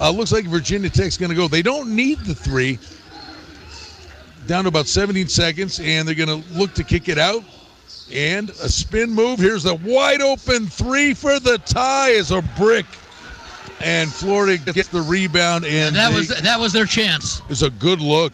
[0.00, 1.48] Uh, looks like Virginia Tech's going to go.
[1.48, 2.78] They don't need the three.
[4.46, 7.42] Down to about 17 seconds, and they're going to look to kick it out.
[8.12, 9.40] And a spin move.
[9.40, 12.86] Here's a wide open three for the tie as a brick.
[13.80, 17.42] And Florida gets the rebound, and that they- was that was their chance.
[17.48, 18.32] it's a good look.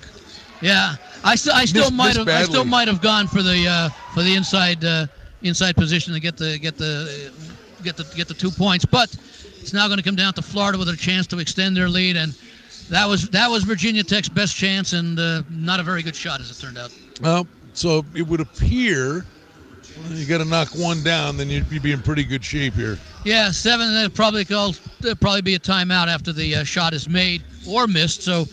[0.61, 3.89] Yeah, I still I still might have I still might have gone for the uh,
[4.15, 5.07] for the inside uh,
[5.43, 7.33] inside position to get the get the
[7.83, 9.15] get the get the two points, but
[9.61, 12.17] it's now going to come down to Florida with a chance to extend their lead,
[12.17, 12.35] and
[12.91, 16.41] that was that was Virginia Tech's best chance, and uh, not a very good shot
[16.41, 16.93] as it turned out.
[17.21, 19.25] Well, so it would appear
[19.99, 22.99] well, you got to knock one down, then you'd be in pretty good shape here.
[23.25, 23.93] Yeah, seven.
[23.93, 24.75] That'd probably call.
[25.01, 28.23] There'd probably be a timeout after the uh, shot is made or missed.
[28.23, 28.47] So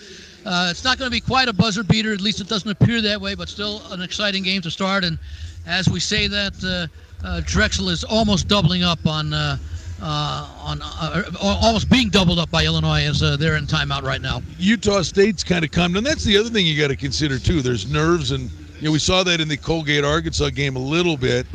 [0.46, 2.14] uh, it's not going to be quite a buzzer beater.
[2.14, 3.34] At least it doesn't appear that way.
[3.34, 5.04] But still, an exciting game to start.
[5.04, 5.18] And
[5.66, 6.54] as we say that,
[7.24, 9.34] uh, uh, Drexel is almost doubling up on.
[9.34, 9.58] Uh,
[10.02, 10.82] uh, on
[11.42, 14.42] almost being doubled up by Illinois as they're in timeout right now.
[14.58, 17.62] Utah State's kind of come, and that's the other thing you got to consider too.
[17.62, 21.18] There's nerves, and you know we saw that in the Colgate Arkansas game a little
[21.18, 21.46] bit,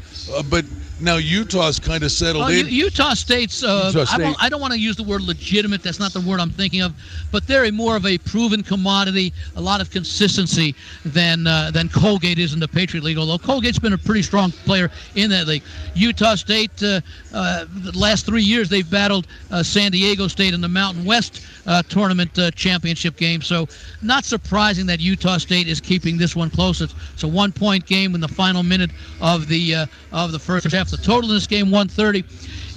[0.50, 0.66] but
[1.00, 2.68] now Utah's kind of settled Well, in.
[2.68, 3.64] Utah State's.
[3.64, 4.18] Uh, Utah I, State.
[4.18, 5.83] don't, I don't want to use the word legitimate.
[5.83, 6.94] That's not the word I'm thinking of.
[7.33, 11.88] But they're a more of a proven commodity, a lot of consistency than uh, than
[11.88, 13.18] Colgate is in the Patriot League.
[13.18, 15.64] Although Colgate's been a pretty strong player in that league.
[15.94, 17.00] Utah State, uh,
[17.33, 21.44] uh, the last three years they've battled uh, San Diego State in the Mountain West
[21.66, 23.42] uh, tournament uh, championship game.
[23.42, 23.66] So
[24.00, 26.80] not surprising that Utah State is keeping this one close.
[26.80, 30.70] It's, it's a one-point game in the final minute of the uh, of the first
[30.70, 30.85] half.
[30.94, 32.24] The total in this game 130,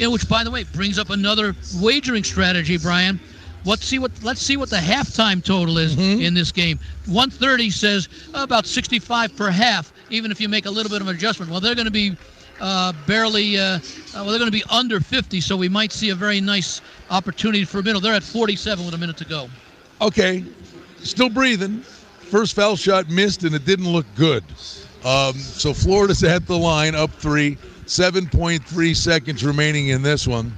[0.03, 3.19] in which, by the way, brings up another wagering strategy, Brian.
[3.63, 6.79] Let's see what let's see what the halftime total is in this game.
[7.05, 11.15] 130 says about 65 per half, even if you make a little bit of an
[11.15, 11.51] adjustment.
[11.51, 12.17] Well, they're going to be
[12.59, 13.79] uh, barely, uh, uh,
[14.15, 17.65] well, they're going to be under 50, so we might see a very nice opportunity
[17.65, 18.01] for a middle.
[18.01, 19.47] They're at 47 with a minute to go.
[20.01, 20.43] Okay,
[21.03, 21.81] still breathing.
[21.81, 24.43] First foul shot missed, and it didn't look good.
[25.05, 27.57] Um, so Florida's at the line, up three.
[27.87, 30.55] 7.3 seconds remaining in this one.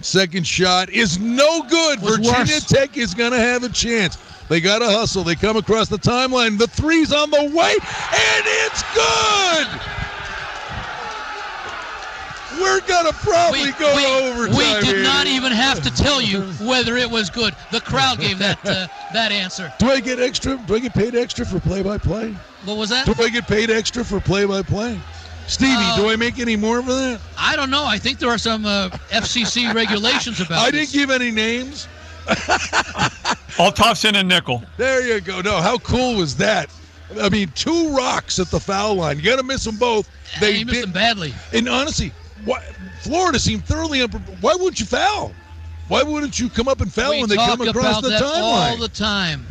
[0.00, 2.00] Second shot is no good.
[2.00, 2.64] Was Virginia worse.
[2.64, 4.16] Tech is going to have a chance.
[4.48, 5.22] They got to hustle.
[5.22, 6.58] They come across the timeline.
[6.58, 9.66] The three's on the way, and it's good.
[12.60, 14.56] We're going to probably we, go we, overtime.
[14.56, 15.02] we did here.
[15.02, 17.54] not even have to tell you whether it was good.
[17.70, 19.72] The crowd gave that uh, that answer.
[19.78, 20.56] Do I get extra?
[20.66, 22.34] Do I get paid extra for play-by-play?
[22.64, 23.06] What was that?
[23.06, 24.98] Do I get paid extra for play-by-play?
[25.50, 27.20] Stevie, Uh, do I make any more for that?
[27.36, 27.84] I don't know.
[27.84, 30.92] I think there are some uh, FCC regulations about I this.
[30.92, 31.88] didn't give any names.
[33.58, 34.62] I'll toss in a nickel.
[34.76, 35.40] There you go.
[35.40, 36.70] No, how cool was that?
[37.20, 39.16] I mean, two rocks at the foul line.
[39.18, 40.08] You got to miss them both.
[40.38, 41.34] They They he missed them badly.
[41.52, 42.12] And honestly,
[42.44, 42.60] why,
[43.00, 43.98] Florida seemed thoroughly.
[43.98, 45.34] Unpre- why wouldn't you foul?
[45.88, 48.22] Why wouldn't you come up and foul we when they come across about the that
[48.22, 49.44] all the time.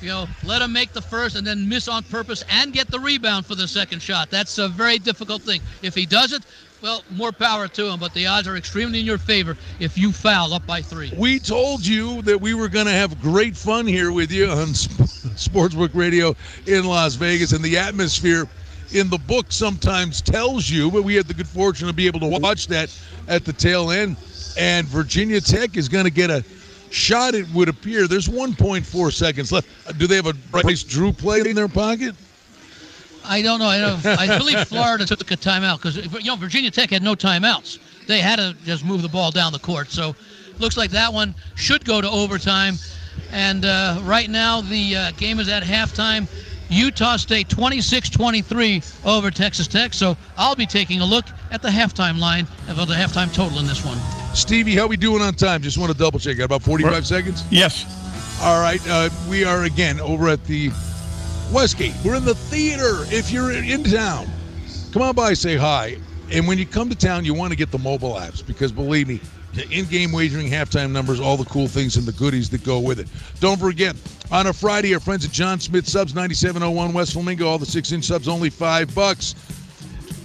[0.00, 3.00] You know, let him make the first and then miss on purpose and get the
[3.00, 4.30] rebound for the second shot.
[4.30, 5.60] That's a very difficult thing.
[5.82, 6.44] If he does it,
[6.80, 7.98] well, more power to him.
[7.98, 11.12] But the odds are extremely in your favor if you foul up by three.
[11.16, 14.68] We told you that we were going to have great fun here with you on
[14.68, 18.46] Sportsbook Radio in Las Vegas, and the atmosphere
[18.92, 22.20] in the book sometimes tells you, but we had the good fortune to be able
[22.20, 24.16] to watch that at the tail end.
[24.56, 26.44] And Virginia Tech is going to get a
[26.90, 28.06] shot, it would appear.
[28.06, 29.68] There's 1.4 seconds left.
[29.98, 32.14] Do they have a Bryce Drew play in their pocket?
[33.24, 33.66] I don't know.
[33.66, 37.14] I, don't, I believe Florida took a timeout because you know Virginia Tech had no
[37.14, 37.78] timeouts.
[38.06, 39.90] They had to just move the ball down the court.
[39.90, 40.16] So
[40.58, 42.76] looks like that one should go to overtime.
[43.30, 46.26] And uh, right now the uh, game is at halftime.
[46.70, 49.94] Utah State 26-23 over Texas Tech.
[49.94, 53.66] So I'll be taking a look at the halftime line about the halftime total in
[53.66, 53.98] this one.
[54.38, 55.60] Stevie, how we doing on time?
[55.62, 56.36] Just want to double check.
[56.36, 57.44] Got about 45 seconds?
[57.50, 57.84] Yes.
[58.40, 60.70] All right, uh, we are again over at the
[61.52, 61.92] Westgate.
[62.04, 63.04] We're in the theater.
[63.12, 64.28] If you're in town,
[64.92, 65.96] come on by, say hi.
[66.30, 69.08] And when you come to town, you want to get the mobile apps because believe
[69.08, 69.20] me,
[69.54, 73.00] the in-game wagering, halftime numbers, all the cool things and the goodies that go with
[73.00, 73.08] it.
[73.40, 73.96] Don't forget,
[74.30, 78.04] on a Friday, our friends at John Smith Subs, 9701 West Flamingo, all the six-inch
[78.04, 79.34] subs, only five bucks.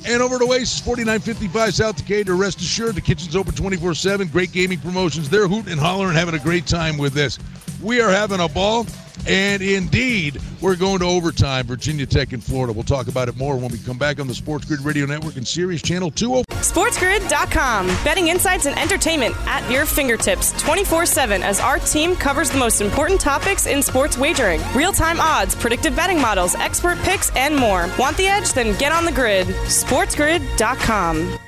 [0.06, 2.36] And over to Oasis, 4955 South Decatur.
[2.36, 4.28] Rest assured, the kitchen's open 24 7.
[4.28, 5.30] Great gaming promotions.
[5.30, 7.40] They're hooting and hollering, having a great time with this.
[7.82, 8.86] We are having a ball.
[9.28, 12.74] And indeed, we're going to overtime, Virginia Tech and Florida.
[12.74, 15.36] We'll talk about it more when we come back on the Sports Grid Radio Network
[15.38, 16.44] and Sirius Channel 204.
[16.58, 17.88] SportsGrid.com.
[18.04, 22.82] Betting insights and entertainment at your fingertips 24 7 as our team covers the most
[22.82, 27.90] important topics in sports wagering real time odds, predictive betting models, expert picks, and more.
[28.00, 28.54] Want the edge?
[28.54, 29.48] Then get on the grid.
[29.48, 31.40] SportsGrid.com.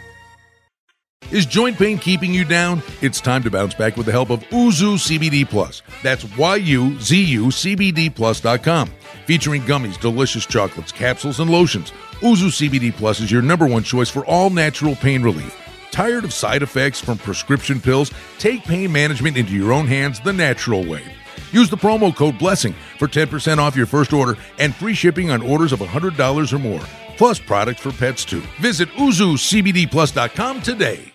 [1.31, 2.83] Is joint pain keeping you down?
[3.01, 5.81] It's time to bounce back with the help of Yuzu CBD Plus.
[6.03, 8.91] That's Y-U-Z-U CBD Plus.com.
[9.25, 11.91] Featuring gummies, delicious chocolates, capsules, and lotions.
[12.19, 15.59] Yuzu CBD Plus is your number one choice for all natural pain relief.
[15.91, 18.11] Tired of side effects from prescription pills?
[18.37, 21.03] Take pain management into your own hands the natural way.
[21.51, 25.41] Use the promo code BLESSING for 10% off your first order and free shipping on
[25.41, 26.81] orders of $100 or more,
[27.17, 28.43] plus products for pets too.
[28.59, 31.14] Visit YuzuCBDPlus.com today.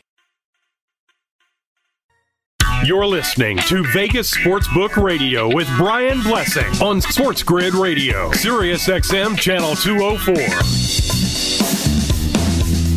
[2.84, 9.38] You're listening to Vegas Sportsbook Radio with Brian Blessing on Sports Grid Radio, Sirius XM
[9.38, 10.34] Channel 204.
[10.34, 10.64] For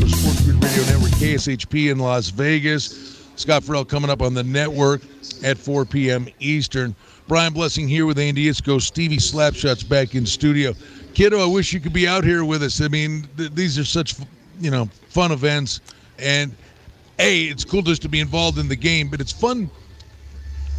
[0.07, 3.21] Sports Grid Radio Network, KSHP in Las Vegas.
[3.35, 5.01] Scott Ferrall coming up on the network
[5.43, 6.29] at 4 p.m.
[6.39, 6.95] Eastern.
[7.27, 8.81] Brian Blessing here with Andy Iskoe.
[8.81, 10.73] Stevie Slapshots back in studio.
[11.13, 12.79] Kiddo, I wish you could be out here with us.
[12.79, 14.15] I mean, th- these are such,
[14.61, 15.81] you know, fun events.
[16.19, 16.55] And
[17.23, 19.69] a, it's cool just to be involved in the game, but it's fun.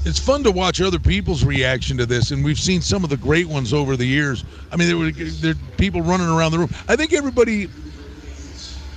[0.04, 3.16] It's fun to watch other people's reaction to this, and we've seen some of the
[3.16, 4.44] great ones over the years.
[4.70, 6.70] I mean, there were there people running around the room.
[6.86, 7.68] I think everybody.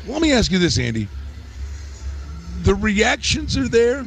[0.06, 1.08] Let me ask you this, Andy.
[2.64, 4.06] The reactions are there,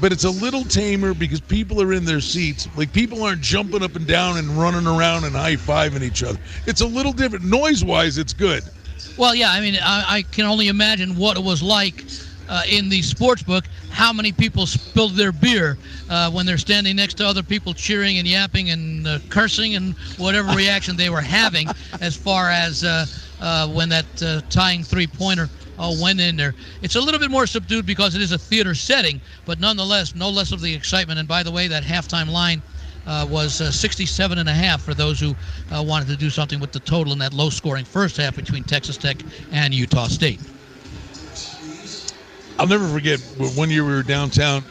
[0.00, 2.68] but it's a little tamer because people are in their seats.
[2.76, 6.38] Like people aren't jumping up and down and running around and high fiving each other.
[6.66, 7.46] It's a little different.
[7.46, 8.62] Noise wise, it's good.
[9.16, 12.04] Well, yeah, I mean, I, I can only imagine what it was like
[12.50, 13.64] uh, in the sports book.
[13.90, 15.78] How many people spilled their beer
[16.10, 19.94] uh, when they're standing next to other people cheering and yapping and uh, cursing and
[20.18, 21.66] whatever reaction they were having
[22.02, 23.06] as far as uh,
[23.40, 25.48] uh, when that uh, tying three pointer
[25.78, 26.54] uh, went in there.
[26.82, 30.28] It's a little bit more subdued because it is a theater setting, but nonetheless, no
[30.28, 31.18] less of the excitement.
[31.18, 32.62] And by the way, that halftime line
[33.06, 35.34] uh, was uh, 67 and a half for those who
[35.70, 38.64] uh, wanted to do something with the total in that low scoring first half between
[38.64, 39.16] Texas Tech
[39.52, 40.40] and Utah State.
[42.58, 43.20] I'll never forget
[43.56, 44.64] one year we were downtown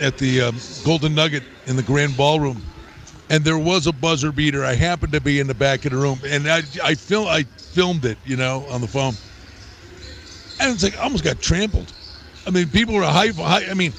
[0.00, 2.60] at the um, Golden Nugget in the Grand Ballroom,
[3.30, 4.64] and there was a buzzer beater.
[4.64, 7.44] I happened to be in the back of the room, and I I film I
[7.58, 9.14] filmed it, you know, on the phone,
[10.60, 11.92] and it's like I almost got trampled.
[12.46, 13.28] I mean, people were high.
[13.28, 13.92] high I mean,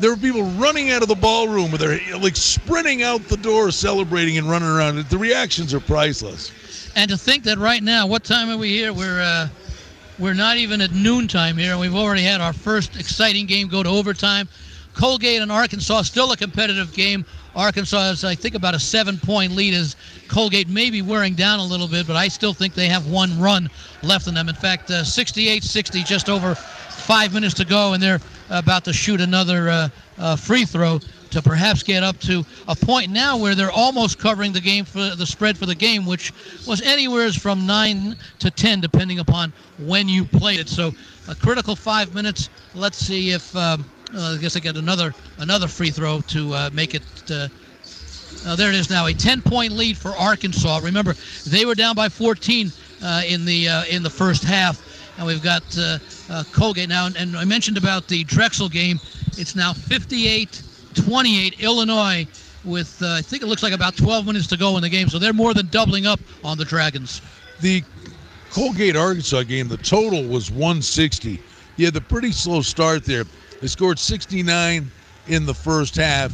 [0.00, 3.70] there were people running out of the ballroom with their like sprinting out the door,
[3.70, 4.96] celebrating and running around.
[5.04, 6.52] The reactions are priceless.
[6.96, 8.92] And to think that right now, what time are we here?
[8.92, 9.48] We're uh,
[10.18, 13.82] we're not even at noontime here, and we've already had our first exciting game go
[13.82, 14.48] to overtime.
[14.92, 17.24] Colgate and Arkansas still a competitive game.
[17.54, 19.72] Arkansas is, I think, about a seven-point lead.
[19.72, 19.96] As
[20.28, 23.38] Colgate may be wearing down a little bit, but I still think they have one
[23.40, 23.70] run
[24.02, 24.48] left in them.
[24.48, 29.20] In fact, uh, 68-60, just over five minutes to go, and they're about to shoot
[29.20, 33.70] another uh, uh, free throw to perhaps get up to a point now where they're
[33.70, 36.32] almost covering the game for the spread for the game, which
[36.66, 40.68] was anywhere from nine to ten, depending upon when you played it.
[40.68, 40.92] So
[41.28, 42.50] a critical five minutes.
[42.74, 43.84] Let's see if um,
[44.14, 47.02] uh, I guess I get another another free throw to uh, make it.
[47.30, 50.80] Uh, there it is now, a 10-point lead for Arkansas.
[50.82, 51.14] Remember,
[51.46, 54.80] they were down by 14 uh, in the in the first half,
[55.18, 55.62] and we've got
[56.30, 57.06] uh, Colgate now.
[57.06, 58.98] And, I mentioned about the Drexel game.
[59.36, 62.26] It's now 58-28 Illinois
[62.64, 65.08] with uh, I think it looks like about 12 minutes to go in the game.
[65.08, 67.22] So they're more than doubling up on the Dragons.
[67.60, 67.82] The
[68.50, 71.40] Colgate Arkansas game, the total was 160.
[71.76, 73.24] You had the pretty slow start there.
[73.60, 74.90] They scored 69
[75.28, 76.32] in the first half,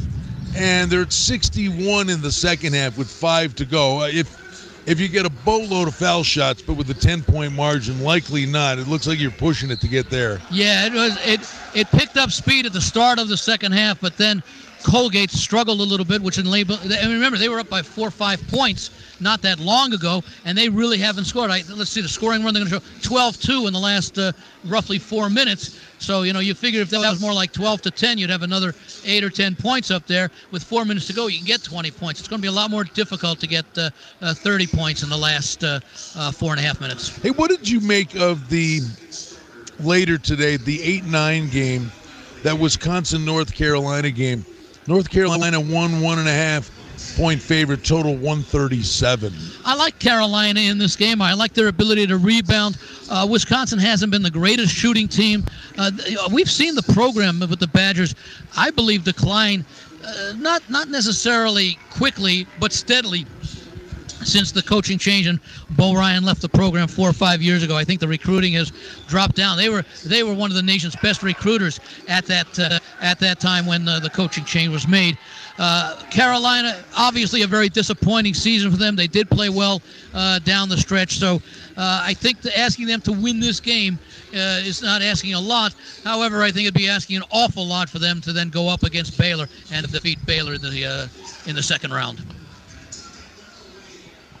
[0.55, 4.01] and they're at 61 in the second half with five to go.
[4.01, 4.46] Uh, If
[4.87, 8.45] if you get a boatload of foul shots, but with a 10 point margin, likely
[8.45, 8.79] not.
[8.79, 10.41] It looks like you're pushing it to get there.
[10.49, 11.41] Yeah, it was it
[11.75, 14.41] it picked up speed at the start of the second half, but then
[14.83, 16.75] Colgate struggled a little bit, which in label.
[16.81, 20.57] And remember, they were up by four or five points not that long ago, and
[20.57, 21.51] they really haven't scored.
[21.51, 22.53] I, let's see the scoring run.
[22.53, 24.31] They're going to show 12-2 in the last uh,
[24.65, 25.79] roughly four minutes.
[25.99, 28.43] So you know, you figure if that was more like 12 to 10, you'd have
[28.43, 28.73] another
[29.05, 30.29] eight or 10 points up there.
[30.51, 32.19] With four minutes to go, you can get 20 points.
[32.19, 33.89] It's going to be a lot more difficult to get uh,
[34.21, 35.79] uh, 30 points in the last uh,
[36.15, 37.15] uh, four and a half minutes.
[37.17, 38.81] Hey, what did you make of the
[39.79, 41.91] later today, the 8 9 game,
[42.43, 44.45] that Wisconsin North Carolina game?
[44.87, 46.71] North Carolina won one and a half.
[47.17, 49.33] Point favorite, total 137.
[49.65, 51.19] I like Carolina in this game.
[51.19, 52.77] I like their ability to rebound.
[53.09, 55.43] Uh, Wisconsin hasn't been the greatest shooting team.
[55.79, 55.89] Uh,
[56.31, 58.13] we've seen the program with the Badgers,
[58.55, 59.65] I believe, decline.
[60.05, 63.25] Uh, not not necessarily quickly, but steadily
[64.23, 65.39] since the coaching change and
[65.71, 67.75] Bo Ryan left the program four or five years ago.
[67.75, 68.71] I think the recruiting has
[69.07, 69.57] dropped down.
[69.57, 73.39] They were they were one of the nation's best recruiters at that uh, at that
[73.39, 75.17] time when uh, the coaching change was made.
[75.59, 78.95] Uh, Carolina, obviously a very disappointing season for them.
[78.95, 79.81] They did play well
[80.13, 81.41] uh, down the stretch, so
[81.77, 83.97] uh, I think asking them to win this game
[84.33, 85.73] uh, is not asking a lot.
[86.03, 88.83] However, I think it'd be asking an awful lot for them to then go up
[88.83, 91.09] against Baylor and defeat Baylor in the
[91.47, 92.21] in the second round.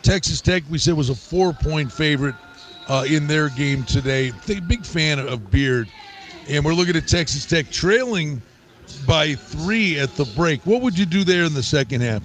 [0.07, 2.35] Texas Tech, we said, was a four point favorite
[2.87, 4.31] uh, in their game today.
[4.45, 5.89] Big fan of Beard.
[6.47, 8.41] And we're looking at Texas Tech trailing
[9.07, 10.61] by three at the break.
[10.65, 12.21] What would you do there in the second half?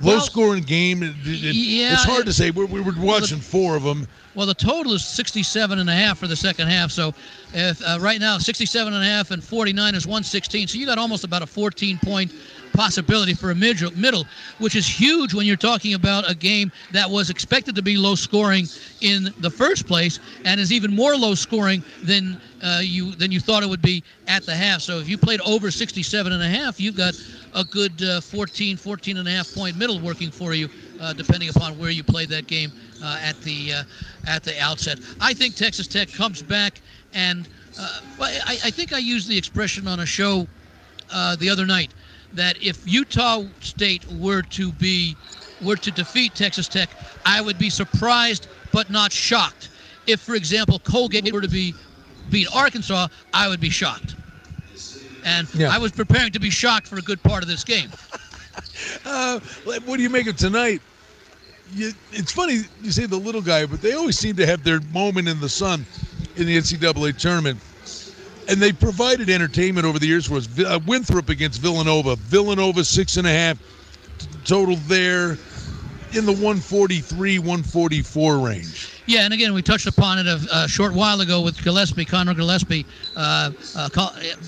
[0.00, 1.02] Low well, scoring game.
[1.02, 2.50] It, it, yeah, it's hard to say.
[2.50, 4.06] We're, we were watching four of them.
[4.34, 6.92] Well, the total is 67 and a half for the second half.
[6.92, 7.12] So
[7.52, 10.68] if, uh, right now, 67 and a half and 49 is 116.
[10.68, 12.32] So you got almost about a 14 point
[12.72, 14.24] possibility for a middle, middle,
[14.58, 18.14] which is huge when you're talking about a game that was expected to be low
[18.14, 18.66] scoring
[19.00, 23.40] in the first place and is even more low scoring than uh, you than you
[23.40, 24.80] thought it would be at the half.
[24.80, 27.14] So if you played over 67 and a half, you've got
[27.54, 30.68] a good uh, 14, 14 and a half point middle working for you,
[31.00, 33.82] uh, depending upon where you played that game uh, at the uh,
[34.26, 34.98] at the outset.
[35.20, 36.80] I think Texas Tech comes back
[37.14, 37.48] and.
[37.80, 40.48] Uh, I, I think I used the expression on a show
[41.38, 41.92] the other night
[42.32, 45.16] that if Utah State were to be
[45.62, 46.90] were to defeat Texas Tech,
[47.26, 49.70] I would be surprised but not shocked.
[50.06, 51.74] If, for example, Colgate were to be
[52.30, 54.14] beat Arkansas, I would be shocked.
[55.24, 55.74] And yeah.
[55.74, 57.90] I was preparing to be shocked for a good part of this game.
[59.04, 60.80] uh, what do you make of tonight?
[61.74, 64.80] You, it's funny you say the little guy, but they always seem to have their
[64.92, 65.84] moment in the sun
[66.36, 67.58] in the NCAA tournament
[68.48, 70.28] and they provided entertainment over the years.
[70.28, 72.16] Was uh, Winthrop against Villanova?
[72.16, 73.58] Villanova six and a half
[74.44, 75.38] total there
[76.14, 79.02] in the 143 144 range.
[79.06, 82.34] Yeah, and again, we touched upon it a, a short while ago with Gillespie, Connor
[82.34, 82.84] Gillespie,
[83.16, 83.88] uh, uh,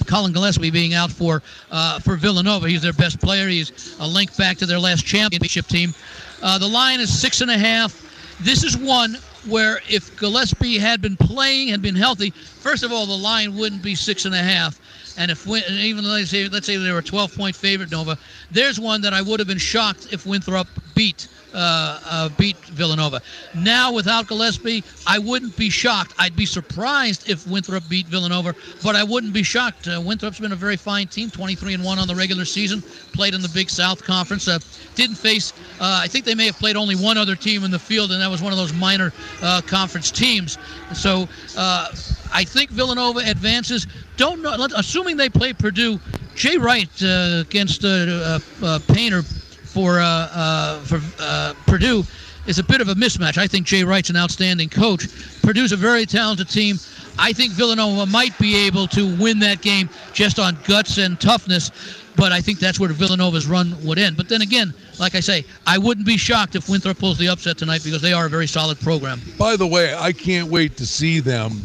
[0.07, 2.69] Collin Gillespie being out for uh, for Villanova.
[2.69, 3.49] He's their best player.
[3.49, 5.95] He's a link back to their last championship team.
[6.43, 8.07] Uh, the line is six and a half.
[8.41, 9.17] This is one
[9.47, 13.83] where if Gillespie had been playing, had been healthy, first of all, the line wouldn't
[13.83, 14.79] be six and a half.
[15.19, 18.17] And if even let's say let's say they were a 12 point favorite, Nova,
[18.51, 23.21] there's one that I would have been shocked if Winthrop beat uh, uh, beat Villanova.
[23.55, 26.15] Now, without Gillespie, I wouldn't be shocked.
[26.19, 29.89] I'd be surprised if Winthrop beat Villanova, but I wouldn't be shocked.
[29.89, 32.83] Uh, Winthrop's been a very fine team, 23 and one on the regular season.
[33.13, 34.47] Played in the Big South Conference.
[34.47, 34.59] Uh,
[34.95, 35.53] didn't face.
[35.81, 38.21] Uh, I think they may have played only one other team in the field, and
[38.21, 40.59] that was one of those minor uh, conference teams.
[40.95, 43.87] So I think Villanova advances.
[44.17, 44.69] Don't know.
[44.77, 45.99] Assuming they play Purdue,
[46.35, 49.23] Jay Wright against Painter
[49.71, 52.05] for uh, uh, for uh, Purdue
[52.47, 53.39] is a bit of a mismatch.
[53.39, 55.07] I think Jay Wright's an outstanding coach.
[55.43, 56.79] Purdue's a very talented team.
[57.19, 61.71] I think Villanova might be able to win that game just on guts and toughness,
[62.17, 64.17] but I think that's where Villanova's run would end.
[64.17, 67.59] But then again, like I say, I wouldn't be shocked if Winthrop pulls the upset
[67.59, 69.21] tonight because they are a very solid program.
[69.39, 71.61] By the way, I can't wait to see them.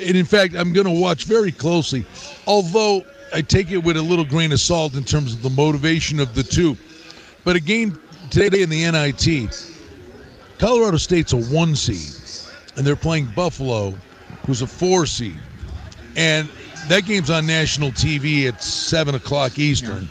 [0.00, 2.04] And in fact, I'm going to watch very closely,
[2.46, 6.18] although I take it with a little grain of salt in terms of the motivation
[6.18, 6.76] of the two.
[7.44, 9.72] But a game today in the NIT,
[10.58, 12.14] Colorado State's a one seed,
[12.76, 13.94] and they're playing Buffalo,
[14.46, 15.38] who's a four seed.
[16.16, 16.48] And
[16.88, 20.08] that game's on national TV at 7 o'clock Eastern.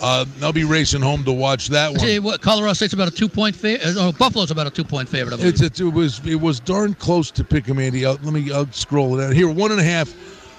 [0.00, 2.06] Uh, I'll be racing home to watch that one.
[2.06, 3.96] You what, Colorado State's about a two-point favorite.
[3.96, 5.40] Uh, oh, Buffalo's about a two-point favorite.
[5.40, 8.04] It's, it was it was darn close to pick 'em, Andy.
[8.04, 9.48] I'll, let me I'll scroll it out here.
[9.48, 10.12] One and a half.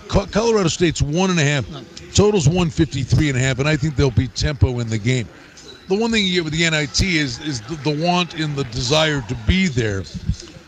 [0.07, 1.65] Colorado State's one and a half.
[2.13, 5.27] Totals 153 and a half, and I think there'll be tempo in the game
[5.87, 8.63] the one thing you get with the NIT is is the, the want and the
[8.65, 10.03] desire to be there.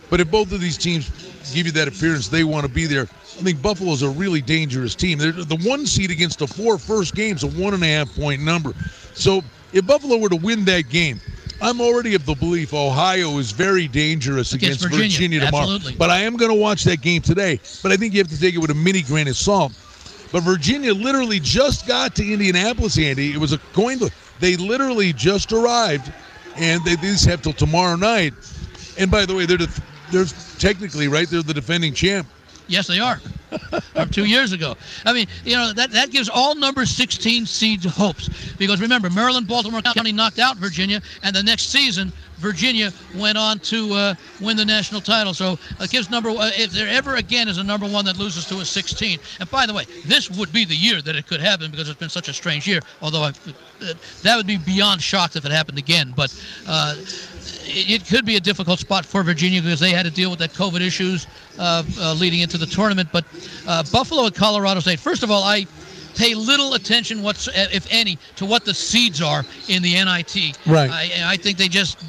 [0.09, 1.09] But if both of these teams
[1.53, 3.03] give you that appearance, they want to be there.
[3.03, 5.18] I think Buffalo's a really dangerous team.
[5.18, 8.41] They're the one seed against the four first games, a one and a half point
[8.41, 8.74] number.
[9.13, 9.41] So
[9.74, 11.20] if Buffalo were to win that game,
[11.61, 15.09] I'm already of the belief Ohio is very dangerous against, against Virginia.
[15.09, 15.63] Virginia, tomorrow.
[15.63, 15.95] Absolutely.
[15.95, 17.59] But I am going to watch that game today.
[17.82, 19.74] But I think you have to take it with a mini grain of salt.
[20.32, 23.32] But Virginia literally just got to Indianapolis, Andy.
[23.32, 24.13] It was a coin flip.
[24.40, 26.12] They literally just arrived,
[26.56, 28.34] and they these have till tomorrow night.
[28.98, 29.58] And by the way, they're
[30.12, 30.26] they're
[30.58, 31.30] technically right.
[31.30, 32.28] They're the defending champ.
[32.68, 33.20] Yes, they are.
[33.93, 34.76] From two years ago.
[35.05, 38.30] I mean, you know, that, that gives all number 16 seeds hopes.
[38.57, 43.59] Because remember, Maryland, Baltimore County knocked out Virginia, and the next season, Virginia went on
[43.59, 45.34] to uh, win the national title.
[45.34, 48.45] So it gives number uh, if there ever again is a number one that loses
[48.47, 49.20] to a 16.
[49.39, 51.99] And by the way, this would be the year that it could happen because it's
[51.99, 52.82] been such a strange year.
[53.01, 53.93] Although I, uh,
[54.24, 56.13] that would be beyond shocked if it happened again.
[56.15, 56.34] But
[56.68, 56.95] uh,
[57.66, 60.54] it, could be a difficult spot for Virginia because they had to deal with that
[60.54, 61.28] COVID issues
[61.60, 63.10] uh, uh, leading into the tournament.
[63.12, 63.26] But
[63.68, 65.00] uh, Buffalo and Colorado State.
[65.00, 65.66] First of all, I
[66.16, 70.58] pay little attention, what's if any, to what the seeds are in the NIT.
[70.66, 70.89] Right.
[70.89, 72.04] I, I think they just,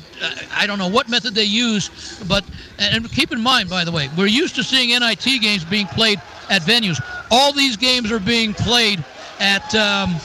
[0.55, 2.45] I don't know what method they use, but
[2.79, 6.21] and keep in mind, by the way, we're used to seeing NIT games being played
[6.49, 6.99] at venues.
[7.31, 9.05] All these games are being played
[9.39, 9.75] at.
[9.75, 10.17] Um,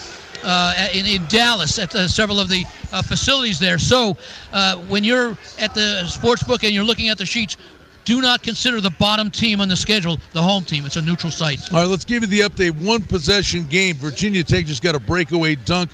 [0.44, 3.78] uh, in, in, Dallas at uh, several of the uh, facilities there.
[3.78, 4.18] So
[4.52, 7.58] uh, when you're at the sports book and you're looking at the sheets,
[8.06, 10.86] do not consider the bottom team on the schedule the home team.
[10.86, 11.72] It's a neutral site.
[11.72, 12.72] All right, let's give you the update.
[12.84, 13.96] One possession game.
[13.96, 15.90] Virginia Tech just got a breakaway dunk,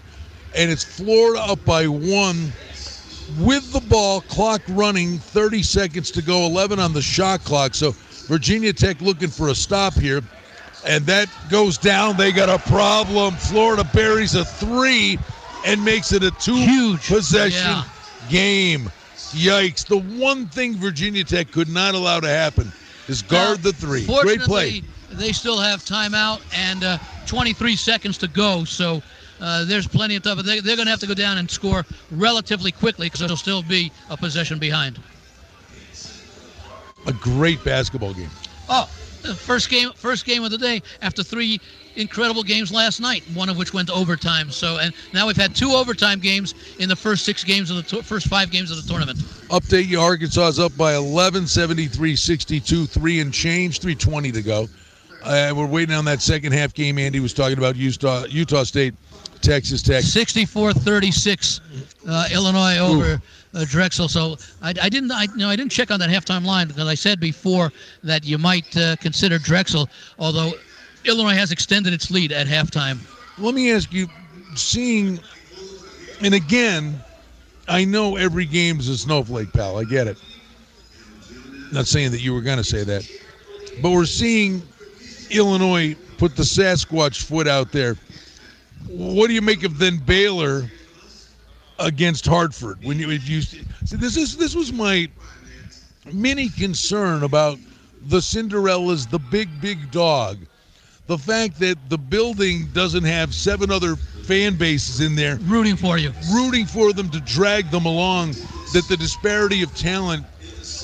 [0.56, 2.52] and it's Florida up by one
[3.38, 7.76] with the ball, clock running, 30 seconds to go, 11 on the shot clock.
[7.76, 7.92] So
[8.28, 10.24] Virginia Tech looking for a stop here
[10.86, 12.18] and that goes down.
[12.18, 13.36] They got a problem.
[13.36, 15.18] Florida buries a three
[15.66, 17.08] and makes it a two Huge.
[17.08, 17.84] possession yeah.
[18.30, 18.92] game.
[19.32, 19.86] Yikes.
[19.86, 22.72] The one thing Virginia Tech could not allow to happen
[23.08, 24.06] is guard the three.
[24.06, 24.82] Great play.
[25.12, 28.64] They still have timeout and uh, 23 seconds to go.
[28.64, 29.02] So
[29.42, 30.38] uh, there's plenty of time.
[30.38, 33.38] But they, they're going to have to go down and score relatively quickly because it'll
[33.38, 35.00] still be a possession behind.
[37.08, 38.30] A great basketball game.
[38.68, 38.90] Oh,
[39.36, 41.60] first game first game of the day after three
[41.96, 44.52] incredible games last night one of which went to overtime.
[44.52, 47.84] So and now we've had two overtime games in the first six games of the
[47.84, 49.20] to- first five games of the tournament.
[49.50, 54.68] Update you arkansas is up by 11 73 62 three and change 320 to go.
[55.24, 58.94] Uh, we're waiting on that second half game andy was talking about utah utah state
[59.42, 60.02] texas tech.
[60.02, 61.60] 64 36
[62.08, 63.20] uh, illinois over Ooh
[63.54, 64.08] uh, Drexel.
[64.08, 66.88] So I, I didn't, I, you know, I didn't check on that halftime line because
[66.88, 67.72] I said before
[68.04, 70.54] that you might uh, consider Drexel, although
[71.06, 73.00] Illinois has extended its lead at halftime.
[73.38, 74.08] Let me ask you,
[74.56, 75.20] seeing,
[76.22, 77.02] and again,
[77.68, 79.78] I know every game is a snowflake, pal.
[79.78, 80.18] I get it.
[81.72, 83.08] Not saying that you were going to say that,
[83.82, 84.62] but we're seeing
[85.30, 87.96] Illinois put the Sasquatch foot out there.
[88.88, 90.70] What do you make of then Baylor?
[91.80, 92.84] Against Hartford.
[92.84, 95.10] When you if you see this is this was my
[96.14, 97.58] mini concern about
[98.08, 100.40] the Cinderella's the big big dog.
[101.08, 105.98] The fact that the building doesn't have seven other fan bases in there rooting for
[105.98, 108.34] you, rooting for them to drag them along.
[108.74, 110.26] That the disparity of talent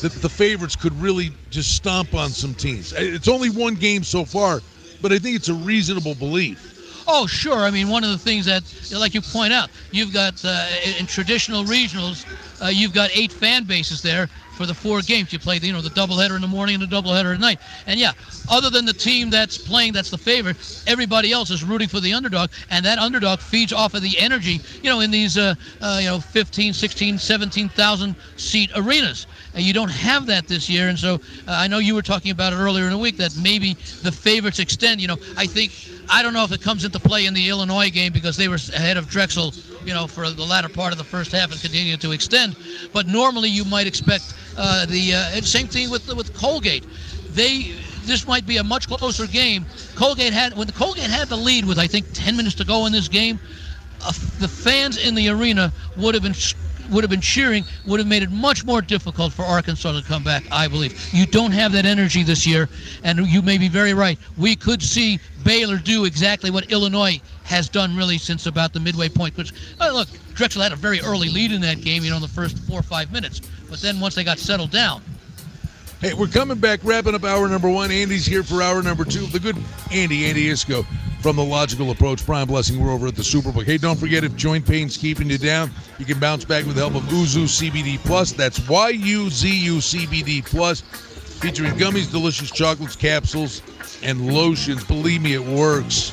[0.01, 2.93] that the favorites could really just stomp on some teams.
[2.93, 4.61] It's only one game so far,
[5.01, 6.74] but I think it's a reasonable belief.
[7.07, 7.59] Oh, sure.
[7.59, 10.67] I mean, one of the things that, like you point out, you've got uh,
[10.99, 12.25] in traditional regionals,
[12.61, 15.31] uh, you've got eight fan bases there for the four games.
[15.31, 17.59] You play, you know, the doubleheader in the morning and the doubleheader at night.
[17.85, 18.13] And yeah,
[18.49, 22.13] other than the team that's playing, that's the favorite, everybody else is rooting for the
[22.13, 25.99] underdog, and that underdog feeds off of the energy, you know, in these, uh, uh,
[26.01, 29.27] you know, 15, 16, 17,000 seat arenas.
[29.55, 32.31] And you don't have that this year, and so uh, I know you were talking
[32.31, 35.01] about it earlier in the week that maybe the favorites extend.
[35.01, 35.71] You know, I think
[36.09, 38.59] I don't know if it comes into play in the Illinois game because they were
[38.73, 39.53] ahead of Drexel,
[39.85, 42.57] you know, for the latter part of the first half and continue to extend.
[42.91, 46.85] But normally you might expect uh, the uh, same thing with with Colgate.
[47.29, 49.65] They this might be a much closer game.
[49.95, 52.91] Colgate had when Colgate had the lead with I think 10 minutes to go in
[52.91, 53.39] this game.
[54.01, 56.33] Uh, the fans in the arena would have been
[56.89, 60.23] would have been cheering would have made it much more difficult for Arkansas to come
[60.23, 61.13] back, I believe.
[61.13, 62.69] You don't have that energy this year,
[63.03, 64.17] and you may be very right.
[64.37, 69.09] We could see Baylor do exactly what Illinois has done really since about the midway
[69.09, 69.35] point.
[69.35, 72.21] Because, uh, look, Drexel had a very early lead in that game, you know, in
[72.21, 73.41] the first four or five minutes.
[73.69, 75.01] But then once they got settled down,
[76.01, 77.89] Hey, we're coming back, wrapping up hour number one.
[77.89, 79.25] Andy's here for hour number two.
[79.27, 79.55] The good
[79.91, 80.85] Andy, Andy Iskoe
[81.21, 82.25] from The Logical Approach.
[82.25, 83.63] Brian Blessing, we're over at the Superbook.
[83.63, 86.81] Hey, don't forget if joint pain's keeping you down, you can bounce back with the
[86.81, 88.33] help of Yuzu CBD Plus.
[88.33, 93.61] That's Y-U-Z-U CBD Plus, featuring gummies, delicious chocolates, capsules,
[94.03, 94.83] and lotions.
[94.83, 96.11] Believe me, it works.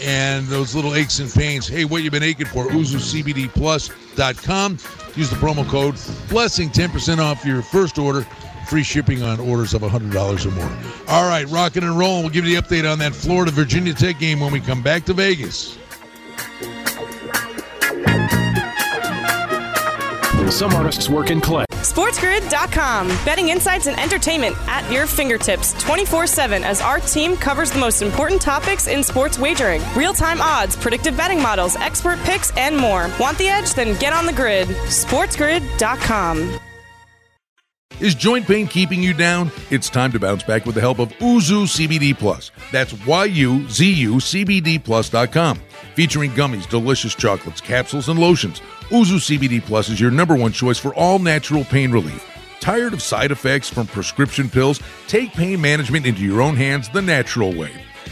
[0.00, 1.66] And those little aches and pains.
[1.66, 2.66] Hey, what you've been aching for?
[2.66, 4.78] YuzuCBDPlus.com.
[5.16, 5.96] Use the promo code
[6.28, 8.24] Blessing, 10% off your first order
[8.64, 10.70] free shipping on orders of $100 or more.
[11.08, 12.22] All right, rocking and rolling.
[12.22, 15.04] We'll give you the update on that Florida Virginia Tech game when we come back
[15.06, 15.78] to Vegas.
[20.50, 21.64] Some artists work in clay.
[21.70, 23.08] SportsGrid.com.
[23.24, 28.02] Betting insights and entertainment at your fingertips 24 7 as our team covers the most
[28.02, 33.10] important topics in sports wagering real time odds, predictive betting models, expert picks, and more.
[33.18, 33.74] Want the edge?
[33.74, 34.68] Then get on the grid.
[34.68, 36.60] SportsGrid.com.
[38.00, 39.50] Is joint pain keeping you down?
[39.70, 42.50] It's time to bounce back with the help of Yuzu CBD Plus.
[42.72, 45.60] That's Y-U-Z-U CBD Plus.com.
[45.94, 48.60] Featuring gummies, delicious chocolates, capsules, and lotions.
[48.88, 52.28] Yuzu CBD Plus is your number one choice for all natural pain relief.
[52.58, 54.80] Tired of side effects from prescription pills?
[55.06, 57.70] Take pain management into your own hands the natural way.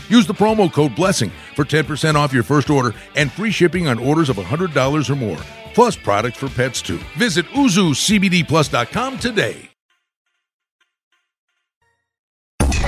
[0.09, 3.99] Use the promo code BLESSING for 10% off your first order and free shipping on
[3.99, 5.39] orders of $100 or more,
[5.75, 7.01] plus products for pets too.
[7.17, 9.72] Visit YuzuCBDPlus.com today.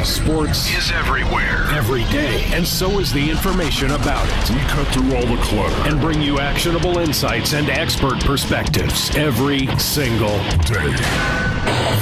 [0.04, 1.64] Sports Is everywhere.
[1.70, 4.50] every day, and so is the information about it.
[4.54, 9.66] We cut through all the clutter and bring you actionable insights and expert perspectives every
[9.78, 10.36] single
[10.66, 10.94] day.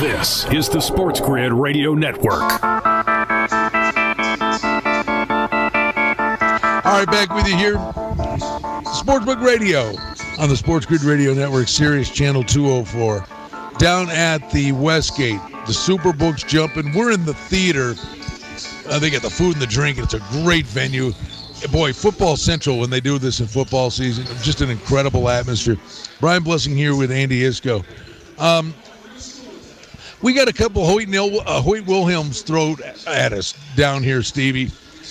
[0.00, 2.42] This is the Sports Grid Radio Network.
[6.84, 7.76] All right, back with you here.
[8.84, 9.92] Sportsbook Radio
[10.42, 13.24] on the Sports Grid Radio Network, Sirius Channel 204.
[13.78, 16.92] Down at the Westgate, the super Superbook's jumping.
[16.92, 17.94] We're in the theater.
[18.88, 19.98] Uh, they got the food and the drink.
[19.98, 21.12] It's a great venue.
[21.70, 25.76] Boy, Football Central, when they do this in football season, just an incredible atmosphere.
[26.18, 27.84] Brian Blessing here with Andy Iskoe.
[28.38, 28.74] Um,
[30.22, 34.70] we got a couple Hoyt, uh, Hoyt Wilhelms thrown at us down here, Stevie.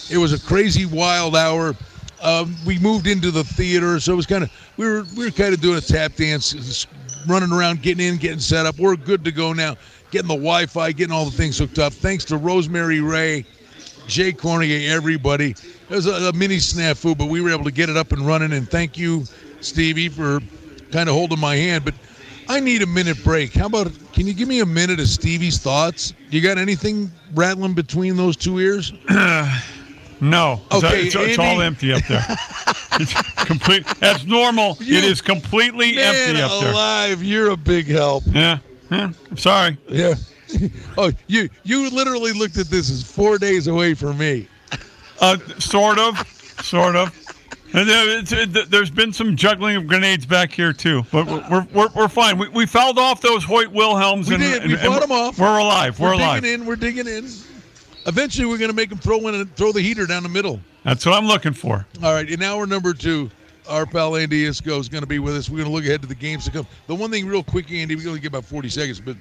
[0.10, 1.74] It was a crazy, wild hour.
[2.22, 5.32] Um, we moved into the theater, so it was kind of we were we were
[5.32, 6.86] kind of doing a tap dance,
[7.28, 8.78] running around, getting in, getting set up.
[8.78, 9.76] We're good to go now.
[10.12, 11.94] Getting the Wi-Fi, getting all the things hooked up.
[11.94, 13.46] Thanks to Rosemary Ray,
[14.08, 15.52] Jay Kornegay, everybody.
[15.52, 18.28] It was a, a mini snafu, but we were able to get it up and
[18.28, 18.52] running.
[18.52, 19.24] And thank you,
[19.62, 20.40] Stevie, for
[20.92, 21.86] kind of holding my hand.
[21.86, 21.94] But
[22.50, 23.54] I need a minute break.
[23.54, 23.90] How about?
[24.12, 26.14] Can you give me a minute of Stevie's thoughts?
[26.30, 28.92] You got anything rattling between those two ears?
[30.24, 30.62] No.
[30.72, 32.24] It's- Okay, it's, it's all empty up there.
[33.00, 33.12] it's
[33.46, 33.88] complete.
[34.00, 34.78] That's normal.
[34.82, 36.72] You- it is completely Man empty up there.
[36.72, 38.24] alive, you're a big help.
[38.28, 38.60] Yeah.
[38.92, 39.12] Yeah.
[39.30, 39.78] I'm sorry.
[39.88, 40.16] Yeah.
[40.98, 44.48] oh, you you literally looked at this as four days away from me.
[45.20, 46.18] Uh, sort of.
[46.62, 47.18] Sort of.
[47.74, 51.90] And it- there's been some juggling of grenades back here too, but we're we're, we're,
[51.96, 52.38] we're fine.
[52.38, 54.28] We, we fouled off those Hoyt Wilhelms.
[54.28, 54.64] We and, did.
[54.66, 55.40] We and- and fought 'em off.
[55.40, 55.98] We're alive.
[56.00, 56.20] We're, alive.
[56.20, 56.42] We're alive.
[56.44, 56.66] digging in.
[56.68, 57.30] We're digging in.
[58.08, 60.60] Eventually, we're going to make them throw in and throw the heater down the middle.
[60.84, 61.86] That's what I'm looking for.
[62.04, 62.28] All right.
[62.28, 63.30] In hour number two,
[63.70, 65.50] our pal Andy Iskoe is going to be with us.
[65.50, 66.68] We're going to look ahead to the games to come.
[66.88, 69.16] The one thing, real quick, Andy, we only get about 40 seconds, but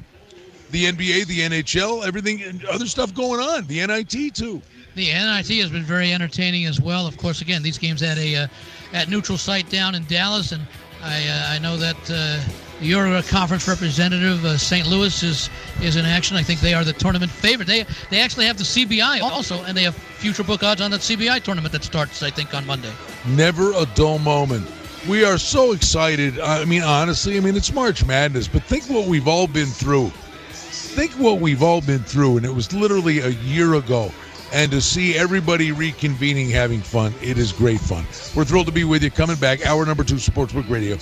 [0.70, 3.66] the NBA, the NHL, everything, and other stuff going on.
[3.66, 4.62] The NIT too.
[4.95, 7.07] The NIT has been very entertaining as well.
[7.07, 8.47] Of course, again, these games at a uh,
[8.93, 10.62] at neutral site down in Dallas, and
[11.03, 12.41] I uh, I know that uh,
[12.81, 14.87] your conference representative uh, St.
[14.87, 15.51] Louis is
[15.83, 16.37] is in action.
[16.37, 17.66] I think they are the tournament favorite.
[17.66, 21.01] They they actually have the CBI also, and they have future book odds on that
[21.01, 22.93] CBI tournament that starts I think on Monday.
[23.28, 24.66] Never a dull moment.
[25.09, 26.39] We are so excited.
[26.41, 30.12] I mean, honestly, I mean, it's March Madness, but think what we've all been through.
[30.51, 34.12] Think what we've all been through, and it was literally a year ago.
[34.53, 38.05] And to see everybody reconvening, having fun, it is great fun.
[38.35, 39.11] We're thrilled to be with you.
[39.11, 40.97] Coming back, hour number two, Sportsbook Radio,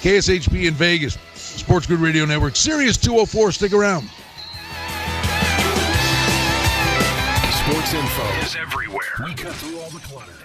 [0.00, 3.52] KSHP in Vegas, Sports Grid Radio Network, Sirius 204.
[3.52, 4.08] Stick around.
[7.52, 9.04] Sports info Is everywhere.
[9.24, 10.39] We cut through all the clutter.